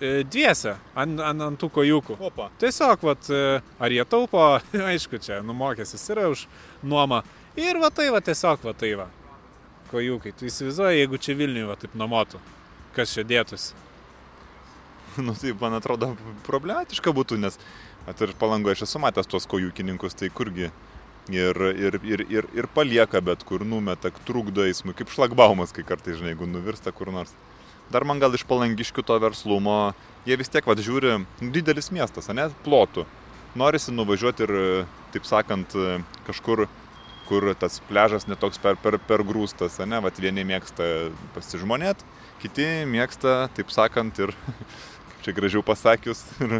e, 0.00 0.10
dviese 0.28 0.74
ant, 0.94 1.22
ant, 1.24 1.44
ant 1.46 1.60
tų 1.60 1.70
kojukų. 1.72 2.18
Opa. 2.20 2.50
Tiesiog, 2.60 3.00
vat, 3.08 3.30
ar 3.80 3.96
jie 3.96 4.04
taupo, 4.04 4.44
aišku, 4.92 5.22
čia 5.24 5.40
numokėsis 5.46 6.04
yra 6.12 6.28
už 6.32 6.44
nuomą. 6.84 7.22
Ir 7.56 7.80
va 7.80 7.88
tai 7.92 8.10
va 8.12 8.20
tiesiog 8.24 8.68
va 8.68 8.76
tai 8.76 8.92
va. 9.00 9.08
Kojukai. 9.92 10.32
Tu 10.32 10.48
įsivaizduoji, 10.48 11.02
jeigu 11.02 11.20
čia 11.20 11.36
Vilniuje 11.36 11.68
va 11.68 11.76
taip 11.76 11.96
nuomotų, 11.98 12.40
kas 12.96 13.12
čia 13.12 13.26
dėtųsi. 13.28 13.74
Nu 15.20 15.34
tai 15.36 15.52
man 15.60 15.76
atrodo 15.76 16.14
problematiška 16.46 17.12
būtų, 17.12 17.36
nes 17.42 17.58
at 18.08 18.20
ir 18.24 18.32
palangoje 18.40 18.78
aš 18.78 18.86
esu 18.86 19.02
matęs 19.02 19.28
tuos 19.28 19.44
kojukininkus, 19.50 20.16
tai 20.16 20.30
kurgi 20.32 20.70
ir, 21.28 21.60
ir, 21.76 21.98
ir, 22.02 22.24
ir, 22.32 22.48
ir 22.56 22.68
palieka 22.74 23.20
bet 23.20 23.44
kur, 23.44 23.66
numeta, 23.68 24.10
trukdo 24.26 24.64
eismui, 24.64 24.94
kaip 24.96 25.12
šlagbaumas, 25.12 25.74
kai 25.76 25.84
kartais, 25.86 26.16
žinai, 26.18 26.32
jeigu 26.32 26.48
nuvirsta 26.48 26.94
kur 26.96 27.12
nors. 27.12 27.34
Dar 27.92 28.06
man 28.08 28.22
gal 28.22 28.32
iš 28.32 28.46
palangiškių 28.48 29.04
to 29.04 29.18
verslumo, 29.20 29.92
jie 30.24 30.38
vis 30.40 30.48
tiek, 30.48 30.64
vad, 30.66 30.80
žiūri, 30.80 31.18
didelis 31.52 31.92
miestas, 31.92 32.30
ne, 32.32 32.48
plotų. 32.64 33.04
Norisi 33.58 33.92
nuvažiuoti 33.92 34.46
ir, 34.46 34.54
taip 35.12 35.28
sakant, 35.28 35.76
kažkur, 36.24 36.64
kur 37.32 37.48
tas 37.56 37.80
pležas 37.88 38.26
netoks 38.28 38.60
per, 38.60 38.76
per, 38.76 38.98
per 39.08 39.24
grūstas, 39.24 39.78
ne, 39.88 40.02
vad, 40.04 40.18
vieni 40.20 40.44
mėgsta 40.44 40.84
pasižmonėt, 41.32 42.04
kiti 42.42 42.66
mėgsta, 42.92 43.46
taip 43.56 43.72
sakant, 43.72 44.20
ir, 44.20 44.34
kaip 45.08 45.24
čia 45.24 45.34
gražiau 45.38 45.64
pasakius, 45.64 46.20
ir 46.44 46.58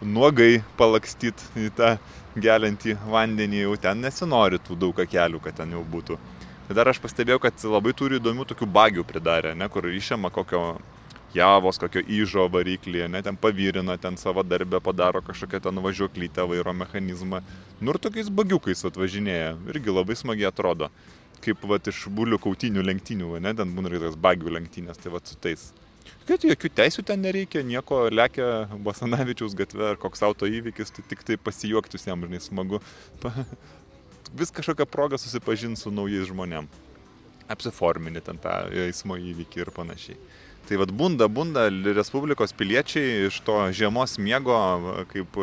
nuogai 0.00 0.62
palakstyti 0.78 1.66
į 1.66 1.72
tą 1.76 1.90
geliantį 2.40 2.96
vandenį, 3.12 3.60
jau 3.66 3.76
ten 3.84 4.00
nesinori 4.06 4.62
tų 4.64 4.78
daug 4.86 5.04
kelių, 5.04 5.42
kad 5.44 5.60
ten 5.60 5.76
jau 5.76 5.84
būtų. 5.84 6.16
Ir 6.64 6.78
dar 6.78 6.88
aš 6.88 7.02
pastebėjau, 7.04 7.42
kad 7.44 7.68
labai 7.68 7.92
turi 7.92 8.16
įdomių 8.16 8.48
tokių 8.48 8.70
bagių 8.72 9.04
pridarę, 9.04 9.52
ne, 9.52 9.68
kur 9.68 9.84
išėma 9.92 10.32
kokio 10.32 10.78
javos, 11.34 11.78
kokio 11.82 12.02
įžo 12.02 12.46
variklį, 12.52 13.04
ne, 13.10 13.22
ten 13.26 13.38
pavyrina, 13.40 13.98
ten 14.00 14.18
savo 14.20 14.44
darbę 14.46 14.80
padaro 14.84 15.22
kažkokią 15.24 15.60
ten 15.66 15.82
važiuoklytę, 15.84 16.46
vairo 16.50 16.74
mechanizmą. 16.76 17.42
Nu 17.80 17.94
ir 17.94 18.00
tokiais 18.02 18.30
bagiukais 18.30 18.84
atvažinėja, 18.88 19.54
irgi 19.74 19.94
labai 19.94 20.16
smagiai 20.18 20.50
atrodo. 20.50 20.90
Kaip 21.44 21.64
va 21.68 21.76
iš 21.76 22.06
bulių 22.08 22.38
kautinių 22.40 22.84
lenktynių, 22.86 23.34
ne, 23.44 23.54
ten 23.56 23.74
būna 23.76 23.92
ir 23.92 24.06
tas 24.06 24.16
bagių 24.16 24.54
lenktynės, 24.58 25.00
tai 25.02 25.12
va 25.12 25.20
su 25.24 25.36
tais 25.36 25.72
Kad 26.24 26.44
jokių 26.44 26.70
teisų 26.72 27.04
ten 27.04 27.20
nereikia, 27.24 27.60
nieko 27.64 28.06
lekia 28.12 28.66
Basanavičiaus 28.84 29.56
gatve 29.56 29.90
ar 29.92 29.98
koks 30.00 30.22
auto 30.24 30.48
įvykis, 30.48 30.92
tai 30.96 31.04
tik 31.08 31.24
tai 31.24 31.36
pasijuokti 31.40 32.00
jam, 32.00 32.24
žinai, 32.24 32.40
smagu. 32.40 32.80
Pa... 33.20 33.32
Vis 34.34 34.50
kažkokią 34.50 34.86
progą 34.90 35.20
susipažinti 35.20 35.78
su 35.78 35.92
naujais 35.94 36.26
žmonėm. 36.30 36.66
Apsiforminti 37.52 38.24
ten 38.24 38.40
tą 38.40 38.54
eismo 38.86 39.18
įvykį 39.20 39.62
ir 39.62 39.70
panašiai. 39.76 40.16
Tai 40.64 40.76
vad 40.80 40.92
bunda, 40.96 41.28
bunda 41.28 41.66
Respublikos 41.68 42.54
piliečiai 42.56 43.26
iš 43.26 43.42
to 43.44 43.58
žiemos 43.76 44.16
miego, 44.16 44.56
kaip, 45.10 45.36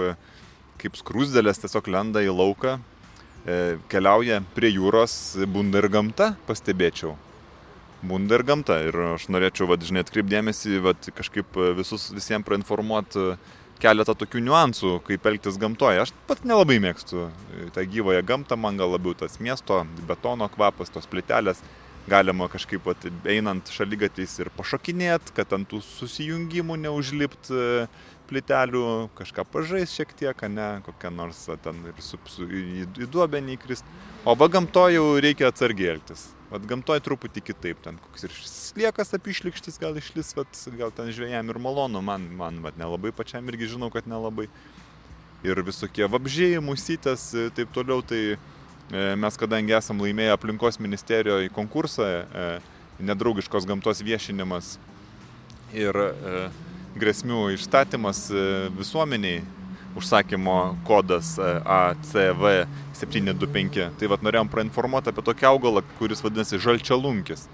kaip 0.81 0.97
skrusdėlės 0.97 1.62
tiesiog 1.62 1.89
lenda 1.93 2.23
į 2.25 2.31
lauką, 2.34 2.79
e, 3.45 3.57
keliauja 3.91 4.39
prie 4.55 4.71
jūros, 4.73 5.36
bunda 5.45 5.84
ir 5.84 5.91
gamta, 5.93 6.34
pastebėčiau. 6.47 7.13
būna 8.01 8.34
ir 8.34 8.43
gamta. 8.43 8.79
Ir 8.81 8.97
aš 9.13 9.27
norėčiau, 9.29 9.67
vad, 9.69 9.84
žinai, 9.86 10.01
atkreipdėmėsi, 10.01 10.79
vad, 10.81 10.97
kažkaip 11.13 11.57
visus, 11.77 12.10
visiems 12.10 12.45
prainformuoti 12.47 13.36
keletą 13.81 14.15
tokių 14.17 14.41
niuansų, 14.45 14.95
kaip 15.05 15.25
elgtis 15.25 15.57
gamtoje. 15.62 16.01
Aš 16.01 16.13
pats 16.29 16.45
nelabai 16.45 16.79
mėgstu 16.81 17.29
tą 17.75 17.86
gyvąją 17.86 18.25
gamtą, 18.25 18.57
man 18.57 18.77
gal 18.77 18.93
labiau 18.93 19.13
tas 19.17 19.39
miesto, 19.41 19.84
betono 20.10 20.49
kvapas, 20.49 20.89
tos 20.93 21.05
plitelės. 21.10 21.62
Galima 22.09 22.47
kažkaip 22.49 22.85
vat, 22.85 23.03
einant 23.29 23.69
šalygatys 23.69 24.39
ir 24.41 24.49
pašokinėt, 24.57 25.29
kad 25.37 25.53
ant 25.53 25.69
tų 25.69 25.83
susijungimų 25.85 26.79
neužlipt 26.81 27.51
plytelių, 28.31 28.85
kažką 29.17 29.45
pažais 29.51 29.93
šiek 29.93 30.13
tiek, 30.17 30.45
ne, 30.49 30.69
kokią 30.85 31.11
nors 31.13 31.43
ten 31.61 31.83
ir 31.91 32.01
su, 32.01 32.17
su, 32.31 32.47
į, 32.47 32.87
į 33.03 33.09
duobę 33.11 33.41
neįkrist. 33.43 33.85
O 34.25 34.33
va 34.37 34.47
gamtoje 34.49 34.97
jau 34.97 35.07
reikia 35.21 35.51
atsargiai 35.51 35.95
elgtis. 35.95 36.29
Vat 36.51 36.65
gamtoje 36.67 37.03
truputį 37.05 37.43
kitaip, 37.47 37.79
ten 37.83 37.99
koks 38.01 38.25
ir 38.27 38.33
sliekas 38.43 39.13
apišlikštis 39.15 39.77
gal 39.79 39.95
išlis, 39.99 40.33
vat, 40.35 40.57
gal 40.79 40.91
ten 40.95 41.11
žvėjam 41.15 41.51
ir 41.53 41.59
malonu, 41.63 42.01
man, 42.03 42.25
man 42.37 42.59
vat, 42.65 42.75
nelabai 42.79 43.13
pačiam 43.15 43.47
irgi 43.51 43.71
žinau, 43.75 43.91
kad 43.93 44.09
nelabai. 44.09 44.49
Ir 45.41 45.57
visokie 45.65 46.05
vabžiai, 46.05 46.59
musytės 46.61 47.23
ir 47.33 47.53
taip 47.57 47.71
toliau, 47.73 48.03
tai 48.05 48.19
e, 48.35 48.39
mes 48.91 49.38
kadangi 49.39 49.77
esam 49.77 50.01
laimėję 50.04 50.34
aplinkos 50.36 50.80
ministerijoje 50.84 51.49
konkursą, 51.56 52.04
e, 52.04 52.47
nedraugiškos 52.99 53.65
gamtos 53.69 54.04
viešinimas 54.04 54.75
ir 55.71 55.95
e, 55.95 56.43
grėsmių 56.99 57.54
išstatymas 57.56 58.25
e, 58.32 58.45
visuomeniai 58.75 59.41
užsakymo 59.95 60.77
kodas 60.88 61.38
e, 61.39 61.47
ACV 61.65 62.45
725. 62.99 63.89
Tai 63.99 64.12
vad 64.12 64.23
norėjom 64.25 64.51
prainformuoti 64.51 65.12
apie 65.12 65.25
tokį 65.25 65.47
augalą, 65.51 65.84
kuris 65.99 66.23
vadinasi 66.23 66.60
žalčialunkis. 66.62 67.47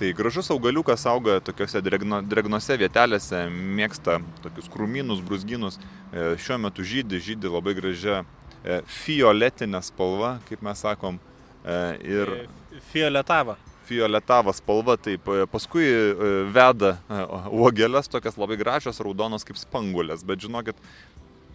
Tai 0.00 0.10
gražus 0.16 0.48
augaliukas 0.54 1.04
auga 1.10 1.40
tokiuose 1.44 1.82
dregno, 1.84 2.22
dregnose 2.24 2.76
vietelėse, 2.80 3.42
mėgsta 3.50 4.20
tokius 4.44 4.70
krūmynus, 4.72 5.22
brusginus. 5.26 5.78
E, 6.10 6.34
šiuo 6.40 6.60
metu 6.62 6.86
žydi, 6.86 7.20
žydi 7.22 7.50
labai 7.52 7.76
gražia 7.78 8.22
fioletinė 9.00 9.80
spalva, 9.84 10.36
kaip 10.48 10.62
mes 10.64 10.86
sakom. 10.86 11.18
Ir... 12.04 12.36
Fioletava 12.92 13.58
fioletava 13.90 14.52
spalva, 14.54 14.94
taip 15.02 15.26
paskui 15.50 15.88
veda 16.54 16.92
uogelės, 17.50 18.06
tokias 18.10 18.38
labai 18.38 18.58
gražios, 18.60 19.00
raudonos 19.02 19.46
kaip 19.46 19.58
spangulės, 19.58 20.22
bet 20.26 20.44
žinokit, 20.44 20.78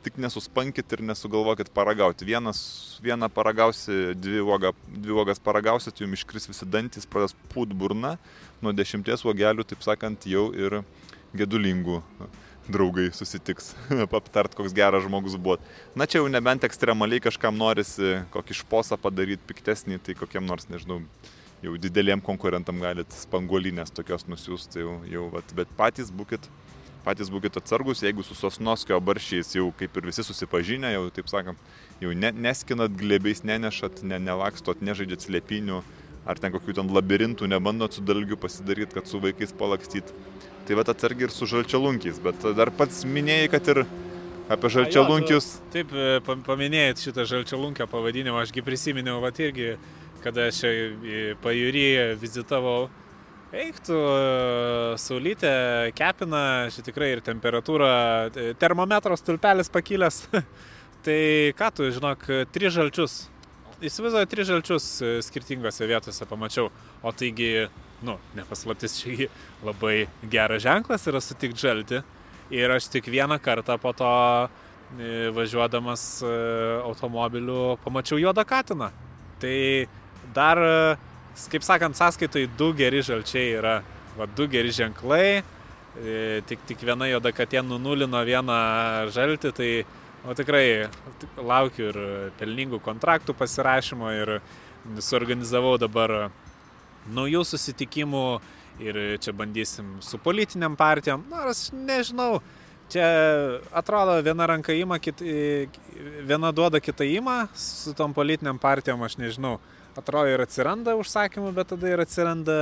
tik 0.05 0.19
nesuspankit 0.21 0.91
ir 0.93 1.01
nesugalvokit 1.01 1.71
paragauti. 1.73 2.27
Vienas, 2.27 2.59
vieną 3.01 3.29
paragausi, 3.33 4.13
dvi, 4.19 4.43
uoga, 4.43 4.73
dvi 4.85 5.15
uogas 5.15 5.41
paragausit, 5.41 6.03
jums 6.03 6.19
iškris 6.19 6.49
visi 6.51 6.67
dantis, 6.69 7.07
pradės 7.09 7.33
pūt 7.53 7.73
burna, 7.73 8.15
nuo 8.61 8.75
dešimties 8.75 9.25
uogelių, 9.25 9.65
taip 9.65 9.85
sakant, 9.85 10.27
jau 10.29 10.49
ir 10.53 10.81
gedulingų 11.35 12.03
draugai 12.71 13.09
susitiks, 13.13 13.73
aptart, 14.19 14.55
koks 14.57 14.73
geras 14.75 15.05
žmogus 15.05 15.37
buvo. 15.37 15.57
Na 15.95 16.07
čia 16.09 16.21
jau 16.21 16.29
nebent 16.31 16.65
ekstremaliai 16.67 17.23
kažkam 17.23 17.57
norisi 17.57 18.19
kokį 18.33 18.57
išposą 18.57 18.99
padaryti 19.01 19.45
piktesnį, 19.47 19.99
tai 20.03 20.17
kokiem 20.17 20.45
nors, 20.47 20.69
nežinau, 20.71 21.01
jau 21.65 21.75
dideliem 21.81 22.21
konkurentam 22.23 22.81
galit 22.83 23.11
spanguolinės 23.15 23.93
tokios 23.95 24.27
nusiųsti, 24.29 24.83
jau, 24.83 24.95
jau 25.09 25.27
vat, 25.33 25.57
bet 25.57 25.71
patys 25.77 26.13
būkit 26.13 26.49
patys 27.05 27.29
būkite 27.29 27.61
atsargus, 27.61 28.01
jeigu 28.01 28.23
su 28.25 28.33
Sosnoskio 28.33 28.97
baršiais 28.97 29.51
jau 29.53 29.67
kaip 29.77 29.97
ir 29.99 30.07
visi 30.09 30.25
susipažinę, 30.25 30.89
jau 30.95 31.03
taip 31.13 31.29
sakant, 31.29 31.59
jau 32.01 32.13
ne, 32.17 32.31
neskinat 32.47 32.95
glebiais, 32.97 33.43
nenešat, 33.45 34.01
ne, 34.09 34.17
nelakstot, 34.25 34.81
nežaidžiat 34.81 35.27
slėpinių, 35.27 35.83
ar 36.25 36.41
ten 36.41 36.53
kokių 36.55 36.79
ten 36.79 36.89
labirintų 36.89 37.49
nebandot 37.51 37.93
su 37.93 38.01
dalgiu 38.01 38.39
pasidaryti, 38.41 38.97
kad 38.97 39.09
su 39.09 39.21
vaikais 39.21 39.53
palakstyt. 39.57 40.09
Tai 40.65 40.79
va 40.79 40.85
atsargiai 40.89 41.27
ir 41.27 41.33
su 41.33 41.45
žalčialunkiais, 41.49 42.17
bet 42.23 42.45
dar 42.57 42.71
pats 42.73 43.03
minėjai, 43.05 43.49
kad 43.53 43.67
ir 43.73 43.83
apie 44.49 44.71
žalčialunkius. 44.73 45.47
A, 45.47 45.61
jo, 45.61 45.71
taip, 45.75 45.93
e, 45.93 46.35
paminėjai 46.47 46.97
šitą 47.03 47.25
žalčialunkio 47.29 47.85
pavadinimą, 47.91 48.41
ašgi 48.41 48.65
prisiminiau, 48.65 49.19
va 49.21 49.33
irgi, 49.33 49.75
kada 50.25 50.49
aš 50.49 50.63
pajūrį 51.43 51.89
vizitavau 52.21 52.87
Eiktų, 53.55 53.95
e, 53.95 54.95
saulytė 54.99 55.51
kepina, 55.95 56.67
čia 56.73 56.81
tikrai 56.83 57.13
ir 57.13 57.21
temperatūra, 57.23 57.91
e, 58.27 58.49
termometro 58.59 59.15
stulpelis 59.15 59.69
pakilęs. 59.71 60.25
tai 61.05 61.53
ką 61.55 61.69
tu, 61.77 61.87
žinok, 61.93 62.25
tris 62.51 62.73
žalčius. 62.75 63.15
Įsivaizduoju, 63.85 64.27
tris 64.31 64.49
žalčius 64.49 64.89
skirtingose 65.27 65.87
vietose 65.87 66.27
pamačiau. 66.27 66.71
O 67.05 67.13
taigi, 67.15 67.67
nu, 68.03 68.17
nepaslaptis 68.35 68.99
čia 68.99 69.29
labai 69.63 70.07
geras 70.31 70.63
ženklas 70.65 71.07
yra 71.07 71.21
sutikti 71.23 71.67
žalti. 71.67 72.03
Ir 72.53 72.69
aš 72.69 72.91
tik 72.93 73.07
vieną 73.09 73.39
kartą 73.41 73.79
po 73.81 73.93
to 73.97 74.11
važiuodamas 75.33 76.21
automobiliu 76.85 77.77
pamačiau 77.83 78.19
juodą 78.21 78.43
katiną. 78.45 78.91
Tai 79.41 79.57
dar 80.35 80.61
kaip 81.51 81.63
sakant, 81.63 81.97
sąskaitoj 81.97 82.47
du 82.57 82.71
geri 82.73 83.01
žalčiai 83.03 83.55
yra, 83.59 83.75
va, 84.15 84.27
du 84.37 84.47
geri 84.47 84.71
ženklai, 84.71 85.41
e, 85.99 86.41
tik, 86.47 86.63
tik 86.69 86.83
viena 86.87 87.09
juoda 87.11 87.33
katė 87.35 87.63
nunulino 87.65 88.21
vieną 88.25 88.59
žaltį, 89.15 89.51
tai 89.55 89.69
o 90.25 90.33
tikrai 90.37 90.87
laukiu 91.37 91.89
ir 91.91 91.99
pelningų 92.39 92.79
kontraktų 92.85 93.35
pasirašymo 93.37 94.13
ir 94.15 94.31
suorganizavau 95.03 95.75
dabar 95.81 96.31
naujų 97.13 97.43
susitikimų 97.45 98.25
ir 98.83 98.99
čia 99.23 99.33
bandysim 99.35 99.97
su 100.03 100.19
politiniam 100.19 100.75
partijom, 100.79 101.23
nors 101.31 101.69
nežinau, 101.73 102.41
čia 102.91 103.05
atrodo 103.75 104.17
viena 104.25 104.47
ranka 104.51 104.75
įma, 104.75 104.99
kit, 104.99 105.23
viena 106.27 106.51
duoda 106.55 106.81
kitą 106.83 107.07
įma, 107.07 107.45
su 107.55 107.95
tom 107.97 108.13
politiniam 108.13 108.59
partijom 108.61 109.03
aš 109.05 109.17
nežinau 109.21 109.57
atrodo 109.95 110.31
ir 110.33 110.43
atsiranda 110.43 110.95
užsakymų, 110.99 111.53
bet 111.55 111.71
tada 111.71 111.91
ir 111.91 112.03
atsiranda 112.03 112.57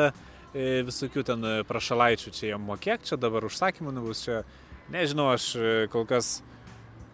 e, 0.53 0.83
visokių 0.85 1.25
ten 1.27 1.45
e, 1.49 1.53
prašalaičių, 1.67 2.33
čia 2.35 2.51
jam 2.53 2.65
mokėk, 2.69 3.05
čia 3.09 3.17
dabar 3.17 3.47
užsakymų 3.49 3.95
nebus, 3.97 4.23
čia 4.27 4.43
nežinau, 4.93 5.31
aš 5.33 5.49
e, 5.57 5.73
kol 5.93 6.05
kas 6.09 6.35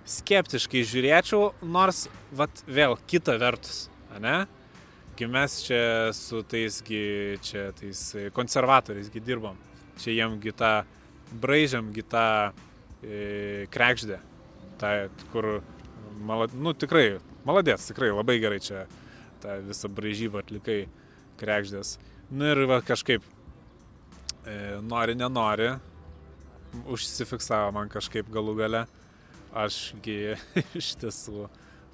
skeptiškai 0.09 0.83
žiūrėčiau, 0.89 1.53
nors, 1.63 2.07
vat, 2.35 2.63
vėl 2.67 2.97
kita 3.09 3.37
vertus, 3.41 3.87
ne? 4.19 4.41
Kai 5.19 5.27
mes 5.27 5.57
čia 5.65 6.13
su 6.15 6.39
taisgi, 6.47 7.37
čia 7.43 7.73
tais 7.75 8.01
konservatoriaisgi 8.31 9.19
dirbom, 9.19 9.57
čia 9.99 10.13
jiems 10.15 10.55
tą 10.55 10.69
braižiam, 11.43 11.89
tą 12.07 12.53
e, 13.03 13.65
krekždę, 13.67 14.21
tą, 14.79 14.93
kur, 15.33 15.49
malad, 16.23 16.55
nu 16.55 16.71
tikrai, 16.71 17.19
maladės, 17.43 17.89
tikrai 17.91 18.13
labai 18.13 18.37
gerai 18.39 18.61
čia 18.63 18.85
tą 19.43 19.59
visą 19.67 19.91
bražybą 19.91 20.39
atlikai 20.39 20.79
krekždės. 21.39 21.97
Nu 22.31 22.47
ir 22.53 22.63
va 22.71 22.79
kažkaip 22.79 23.19
e, 24.47 24.79
nori, 24.87 25.19
nenori, 25.19 25.73
užsifiksavo 26.87 27.73
man 27.75 27.91
kažkaip 27.91 28.31
galų 28.31 28.55
gale. 28.63 28.85
Ašgi 29.51 30.37
iš 30.79 30.95
tiesų 31.01 31.49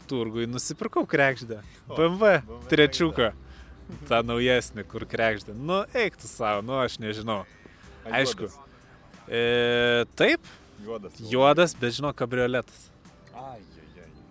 turgui 0.09 0.47
nusipirkau 0.49 1.05
krekždę. 1.09 1.61
BMW 1.91 2.39
trečiuką. 2.71 3.31
Ta 4.09 4.21
naujesnė, 4.25 4.85
kur 4.89 5.05
krekždė. 5.09 5.53
Nu, 5.53 5.83
eiktų 5.93 6.29
savo, 6.29 6.63
nu 6.65 6.79
aš 6.81 6.97
nežinau. 7.01 7.43
Aišku. 8.09 8.49
E, 9.29 10.05
taip. 10.17 10.45
Juodas. 10.85 11.19
Juodas, 11.31 11.75
bet 11.77 11.97
žinau, 11.97 12.13
kabrioletas. 12.17 12.89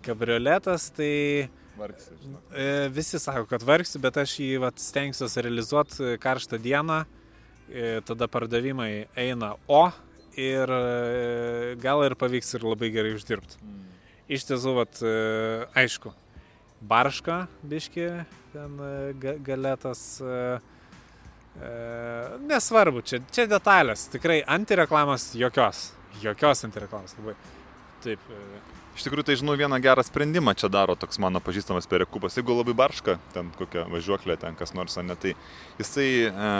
Kabrioletas 0.05 0.89
tai 0.93 1.47
Vargsi, 1.77 2.11
e, 2.55 2.89
Visi 2.89 3.19
sako, 3.19 3.45
kad 3.49 3.63
vargsi, 3.63 3.99
bet 3.99 4.17
aš 4.21 4.37
jį 4.39 4.59
vat, 4.63 4.79
stengsiuosi 4.79 5.43
realizuoti 5.43 6.15
karštą 6.23 6.59
dieną, 6.63 7.01
e, 7.67 7.99
tada 8.07 8.29
pardavimai 8.31 9.07
eina 9.17 9.55
O 9.67 9.89
ir 10.39 10.71
e, 10.71 11.75
gal 11.81 12.05
ir 12.05 12.15
pavyks 12.15 12.55
ir 12.55 12.67
labai 12.67 12.91
gerai 12.95 13.15
uždirbti. 13.17 13.59
Mm. 13.59 13.84
Iš 14.25 14.47
tiesų, 14.49 14.71
vat, 14.79 15.01
aišku, 15.77 16.09
barška 16.89 17.43
biški, 17.61 18.07
ten 18.53 18.79
galėtas, 19.45 20.01
nesvarbu, 22.49 23.03
čia, 23.05 23.21
čia 23.29 23.45
detalės, 23.51 24.07
tikrai 24.13 24.39
antireklamos 24.57 25.29
jokios, 25.37 25.91
jokios 26.23 26.65
antireklamos 26.65 27.13
labai. 27.19 27.37
Taip, 28.01 28.25
Iš 28.95 29.03
tikrųjų, 29.03 29.25
tai 29.27 29.35
žinau, 29.35 29.57
vieną 29.59 29.75
gerą 29.83 30.05
sprendimą 30.07 30.53
čia 30.55 30.69
daro 30.71 30.93
toks 30.95 31.19
mano 31.19 31.41
pažįstamas 31.43 31.83
perekupas. 31.91 32.37
Jeigu 32.39 32.55
labai 32.55 32.71
barška, 32.79 33.17
ten 33.33 33.49
kokia 33.59 33.83
važiuoklė, 33.91 34.37
ten 34.39 34.55
kas 34.55 34.71
nors, 34.71 34.95
ne 35.03 35.17
tai 35.19 35.33
jisai, 35.81 36.07
e, 36.31 36.53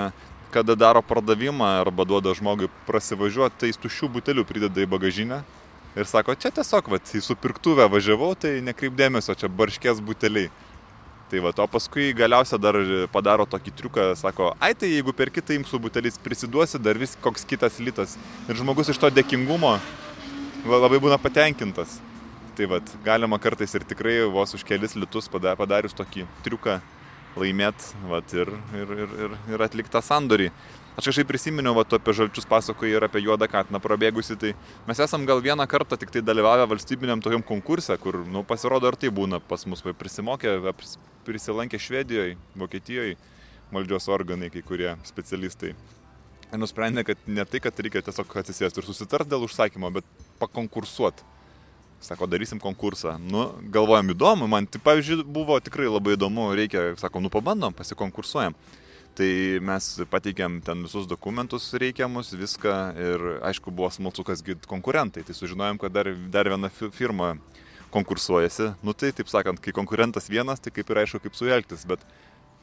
kada 0.52 0.76
daro 0.76 1.00
pardavimą 1.00 1.70
arba 1.80 2.04
duoda 2.04 2.34
žmogui 2.36 2.68
prasivažiuoti, 2.90 3.56
tai 3.62 3.70
jis 3.72 3.80
tuščių 3.80 4.12
butelių 4.18 4.44
prideda 4.50 4.84
į 4.84 4.90
bagažinę 4.92 5.46
ir 5.96 6.08
sako, 6.10 6.36
čia 6.36 6.52
tiesiog, 6.56 6.92
va, 6.92 7.00
į 7.00 7.24
supirktuvę 7.24 7.88
važiavau, 7.92 8.34
tai 8.40 8.60
nekreipdėmėsio, 8.66 9.36
čia 9.40 9.52
barškės 9.52 10.02
buteliai. 10.06 10.52
Tai 11.32 11.42
va, 11.42 11.50
o 11.50 11.66
paskui 11.68 12.12
galiausia 12.14 12.60
dar 12.62 12.78
padaro 13.14 13.48
tokį 13.50 13.72
triuką, 13.80 14.10
sako, 14.20 14.52
ai 14.62 14.76
tai 14.78 14.92
jeigu 14.92 15.14
per 15.16 15.32
kitą 15.34 15.56
imsų 15.58 15.80
butelis 15.88 16.20
prisiduosi, 16.22 16.78
dar 16.78 17.00
vis 17.02 17.16
koks 17.22 17.48
kitas 17.50 17.80
litas. 17.82 18.14
Ir 18.46 18.60
žmogus 18.60 18.92
iš 18.94 19.02
to 19.02 19.10
dėkingumo 19.10 19.80
labai 20.66 21.00
būna 21.02 21.18
patenkintas. 21.22 22.00
Tai 22.56 22.70
va, 22.72 22.80
galima 23.04 23.40
kartais 23.42 23.74
ir 23.76 23.84
tikrai 23.84 24.22
vos 24.32 24.54
už 24.56 24.64
kelis 24.64 24.96
litus 24.96 25.28
padarius 25.28 25.94
tokį 25.98 26.24
triuką 26.46 26.80
laimėt 27.36 27.90
va, 28.08 28.22
ir, 28.32 28.52
ir, 28.74 28.94
ir, 28.96 29.16
ir, 29.26 29.38
ir 29.52 29.66
atliktą 29.66 30.02
sandorį. 30.02 30.52
Aš 30.96 31.10
kažkaip 31.10 31.28
prisiminiau, 31.28 31.74
va, 31.76 31.84
tu 31.84 31.98
apie 31.98 32.14
žalčius 32.16 32.46
pasakoji 32.48 32.94
ir 32.96 33.04
apie 33.04 33.20
juodą 33.20 33.50
katiną 33.52 33.82
prabėgusi, 33.84 34.38
tai 34.40 34.54
mes 34.88 35.00
esam 35.04 35.26
gal 35.28 35.42
vieną 35.44 35.66
kartą 35.68 35.98
tik 36.00 36.14
tai 36.14 36.22
dalyvavę 36.24 36.70
valstybiniam 36.72 37.20
tokiam 37.20 37.44
konkurse, 37.44 37.98
kur, 38.00 38.22
nu, 38.32 38.46
pasirodo, 38.48 38.88
ar 38.88 38.96
tai 38.96 39.12
būna 39.12 39.42
pas 39.44 39.66
mus, 39.68 39.84
vai 39.84 39.92
prisimokė, 39.92 40.54
prisilankė 41.28 41.82
Švedijoje, 41.84 42.38
Vokietijoje 42.56 43.18
valdžios 43.76 44.08
organai, 44.08 44.48
kai 44.54 44.64
kurie 44.64 44.94
specialistai. 45.04 45.74
Ir 46.54 46.62
nusprendė, 46.62 47.04
kad 47.04 47.28
ne 47.28 47.44
tai, 47.44 47.60
kad 47.60 47.84
reikia 47.84 48.06
tiesiog 48.06 48.32
atsisėsti 48.40 48.80
ir 48.80 48.88
susitart 48.88 49.28
dėl 49.28 49.44
užsakymo, 49.50 49.92
bet 49.98 50.08
pakonkursuoti. 50.40 51.28
Sako, 52.06 52.28
darysim 52.30 52.60
konkursą. 52.62 53.18
Nu, 53.20 53.50
galvojam 53.74 54.14
įdomu, 54.14 54.48
man, 54.52 54.68
tai 54.70 54.80
pavyzdžiui, 54.84 55.24
buvo 55.28 55.58
tikrai 55.64 55.90
labai 55.90 56.16
įdomu, 56.16 56.52
reikia, 56.56 56.94
sako, 57.02 57.20
nu 57.24 57.32
pabandom, 57.34 57.76
pasikonkursuojam. 57.76 58.56
Tai 59.16 59.28
mes 59.64 59.86
pateikėm 60.12 60.58
ten 60.66 60.82
visus 60.84 61.06
dokumentus 61.08 61.70
reikiamus, 61.80 62.34
viską 62.36 62.74
ir 63.00 63.22
aišku 63.48 63.72
buvo 63.72 63.88
smalsu, 63.94 64.26
kas 64.28 64.44
konkurentai. 64.68 65.24
Tai 65.24 65.36
sužinojom, 65.38 65.80
kad 65.80 65.94
dar, 65.96 66.10
dar 66.34 66.50
viena 66.52 66.68
firma 66.70 67.38
konkursuojasi. 67.96 68.74
Nu 68.84 68.92
tai, 68.92 69.14
taip 69.16 69.32
sakant, 69.32 69.62
kai 69.64 69.72
konkurentas 69.76 70.28
vienas, 70.28 70.60
tai 70.60 70.74
kaip 70.76 70.92
ir 70.92 71.00
aišku, 71.06 71.24
kaip 71.24 71.38
su 71.40 71.48
elgtis, 71.48 71.88
bet 71.88 72.04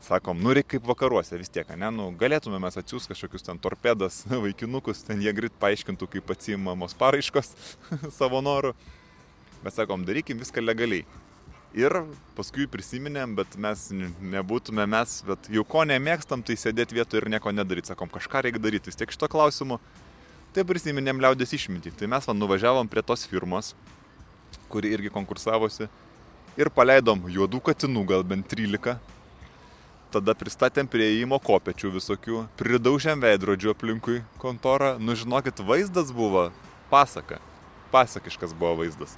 sakom, 0.05 0.37
nu 0.45 0.53
reikia 0.53 0.77
kaip 0.77 0.91
vakaruose 0.91 1.39
vis 1.41 1.53
tiek, 1.53 1.69
ne, 1.79 1.89
nu 1.95 2.11
galėtume 2.21 2.61
mes 2.61 2.77
atsiųs 2.77 3.09
kažkokius 3.09 3.47
ten 3.47 3.61
torpedas, 3.63 4.23
vaikinukus, 4.45 5.05
ten 5.09 5.23
jie 5.25 5.33
greit 5.37 5.57
paaiškintų, 5.63 6.11
kaip 6.17 6.37
atsimamos 6.37 6.97
paraiškos 7.01 7.55
savo 8.19 8.45
norų. 8.45 8.75
Bet 9.63 9.79
sakom, 9.79 10.05
darykim 10.05 10.43
viską 10.43 10.65
legaliai. 10.65 11.07
Ir 11.73 11.95
paskui 12.37 12.67
prisiminėm, 12.69 13.33
bet 13.39 13.55
mes 13.57 13.87
nebūtume 14.21 14.85
mes, 14.93 15.15
bet 15.25 15.47
jau 15.49 15.63
ko 15.65 15.87
nemėgstam, 15.89 16.43
tai 16.45 16.59
sėdėti 16.61 16.99
vietoje 16.99 17.23
ir 17.23 17.31
nieko 17.33 17.49
nedaryti. 17.55 17.89
Sakom, 17.95 18.11
kažką 18.13 18.43
reikia 18.45 18.61
daryti 18.61 18.93
vis 18.93 19.01
tiek 19.01 19.15
šito 19.15 19.29
klausimu. 19.33 19.79
Tai 20.53 20.67
prisiminėm 20.69 21.23
liaudės 21.25 21.55
išmintį. 21.57 21.95
Tai 21.97 22.11
mes 22.13 22.29
van 22.29 22.37
nuvažiavom 22.37 22.91
prie 22.93 23.01
tos 23.01 23.25
firmos, 23.25 23.73
kuri 24.69 24.93
irgi 24.93 25.15
konkursavosi. 25.15 25.89
Ir 26.61 26.69
paleidom 26.69 27.25
juodų 27.33 27.63
katinų, 27.65 28.05
gal 28.11 28.29
bent 28.29 28.53
13. 28.53 28.99
Tada 30.13 30.37
pristatėm 30.37 30.85
prie 30.93 31.07
įimo 31.23 31.39
kopečių 31.41 31.95
visokių, 31.95 32.43
pridaužėm 32.61 33.25
veidrodžių 33.25 33.73
aplinkui 33.73 34.21
kontorą. 34.43 34.99
Nu 35.01 35.17
žinokit, 35.17 35.65
vaizdas 35.65 36.13
buvo 36.13 36.51
pasaka. 36.93 37.41
Pasakiškas 37.95 38.53
buvo 38.53 38.83
vaizdas. 38.85 39.17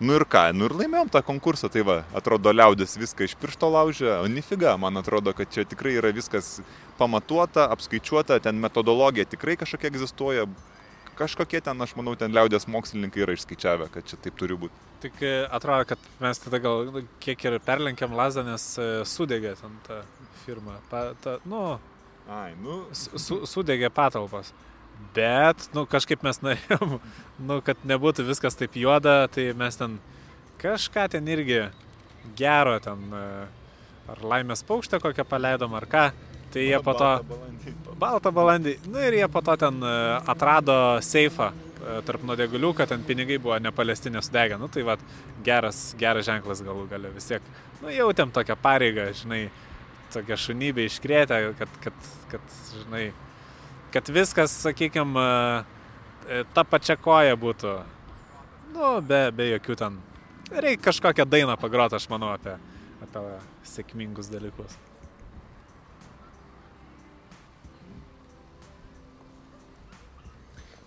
Nu 0.00 0.12
ir 0.18 0.26
ką, 0.28 0.50
nu 0.52 0.66
ir 0.68 0.74
laimėjom 0.76 1.08
tą 1.08 1.22
konkursą, 1.24 1.70
tai 1.72 1.80
va, 1.86 2.02
atrodo 2.16 2.52
liaudis 2.52 2.98
viską 3.00 3.24
iš 3.24 3.34
piršto 3.40 3.70
laužė, 3.72 4.10
o 4.20 4.26
nifiga, 4.28 4.74
man 4.76 5.00
atrodo, 5.00 5.32
kad 5.36 5.48
čia 5.48 5.64
tikrai 5.64 5.94
yra 5.96 6.10
viskas 6.12 6.58
pamatuota, 6.98 7.64
apskaičiuota, 7.72 8.36
ten 8.44 8.60
metodologija 8.60 9.24
tikrai 9.32 9.56
kažkokia 9.56 9.88
egzistuoja, 9.94 10.44
kažkokie 11.16 11.62
ten, 11.64 11.80
aš 11.80 11.96
manau, 11.96 12.12
ten 12.20 12.36
liaudės 12.36 12.68
mokslininkai 12.68 13.24
yra 13.24 13.38
išskaičiavę, 13.38 13.88
kad 13.94 14.04
čia 14.04 14.20
taip 14.20 14.36
turi 14.36 14.60
būti. 14.66 14.84
Tik 15.06 15.24
e, 15.24 15.34
atrodo, 15.48 15.88
kad 15.94 16.08
mes 16.20 16.44
tada 16.44 16.60
gal 16.60 17.02
kiek 17.24 17.48
ir 17.48 17.60
perlenkiam 17.64 18.12
lazdą, 18.20 18.44
nes 18.44 18.68
e, 18.76 18.90
sudegė 19.08 19.56
ten 19.62 19.80
ta 19.88 20.02
firma. 20.44 20.76
Pa, 20.92 21.06
ta, 21.24 21.38
nu, 21.48 21.78
Ai, 22.26 22.56
nu. 22.58 22.80
Su, 22.94 23.44
sudegė 23.46 23.90
patalpas. 23.94 24.50
Bet, 25.16 25.68
nu, 25.72 25.86
kažkaip 25.88 26.20
mes 26.26 26.42
norėjom, 26.44 26.98
nu, 27.48 27.60
kad 27.64 27.80
nebūtų 27.88 28.26
viskas 28.28 28.58
taip 28.58 28.76
juoda, 28.76 29.22
tai 29.32 29.48
mes 29.56 29.78
ten 29.80 29.96
kažką 30.60 31.06
ten 31.12 31.28
irgi 31.32 31.62
gero 32.36 32.76
ten, 32.84 33.06
e, 33.12 33.24
ar 34.12 34.24
laimės 34.32 34.64
paukštę 34.66 35.00
kokią 35.02 35.24
paleidom, 35.28 35.74
ar 35.76 35.86
ką. 35.88 36.06
Tai 36.52 36.62
jie 36.62 36.78
po 36.84 36.94
to... 36.96 37.10
Baltą 37.96 38.30
balandį. 38.32 38.76
Nu 38.92 39.00
ir 39.02 39.16
jie 39.18 39.26
po 39.32 39.42
to 39.44 39.56
ten 39.60 39.80
e, 39.84 39.92
atrado 40.28 40.76
seifą 41.04 41.50
e, 41.52 41.98
tarp 42.06 42.24
nuodėgulių, 42.28 42.72
kad 42.76 42.92
ten 42.92 43.04
pinigai 43.08 43.38
buvo 43.42 43.58
nepalesti, 43.60 44.12
nesudegę. 44.12 44.60
Nu 44.60 44.68
tai 44.72 44.84
vad, 44.86 45.02
geras, 45.46 45.90
geras 46.00 46.28
ženklas 46.28 46.62
galų 46.64 46.86
gale 46.92 47.12
vis 47.16 47.28
tiek. 47.28 47.44
Nu 47.82 47.92
jautėm 47.92 48.32
tokią 48.36 48.56
pareigą, 48.60 49.10
žinai, 49.16 49.46
tokią 50.14 50.38
šunybę 50.44 50.86
iškrėtę, 50.86 51.40
kad, 51.58 51.80
kad, 51.84 52.10
kad, 52.32 52.58
žinai, 52.84 53.06
kad 53.94 54.08
viskas, 54.12 54.54
sakykime, 54.64 55.26
ta 56.54 56.64
pačia 56.64 56.96
koja 56.98 57.36
būtų. 57.38 57.76
Nu, 58.74 58.96
be, 59.00 59.28
be 59.32 59.50
jokių 59.52 59.76
ten. 59.78 60.00
Reikia 60.50 60.88
kažkokią 60.90 61.26
dainą 61.26 61.56
pagroti, 61.58 61.96
aš 61.98 62.08
manau, 62.10 62.32
apie, 62.34 62.56
apie 63.02 63.22
sėkmingus 63.66 64.30
dalykus. 64.30 64.76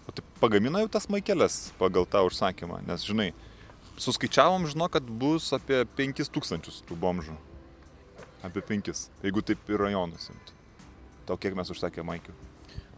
O 0.07 0.15
tai 0.15 0.23
pagamina 0.41 0.83
jau 0.83 0.91
tas 0.91 1.09
maikelės 1.11 1.69
pagal 1.79 2.07
tą 2.09 2.23
užsakymą, 2.27 2.79
nes 2.87 3.03
žinai, 3.05 3.31
suskaičiavom, 3.99 4.67
žinau, 4.71 4.87
kad 4.91 5.03
bus 5.03 5.51
apie 5.55 5.83
5000 5.99 6.83
tų 6.87 6.99
bomžų. 6.99 7.35
Apie 8.47 8.63
5, 8.63 8.93
jeigu 9.25 9.43
taip 9.43 9.67
ir 9.67 9.83
rajonus 9.83 10.31
imtų. 10.31 10.55
Tau 11.27 11.35
kiek 11.37 11.57
mes 11.59 11.69
užsakė 11.69 12.05
maikių? 12.07 12.31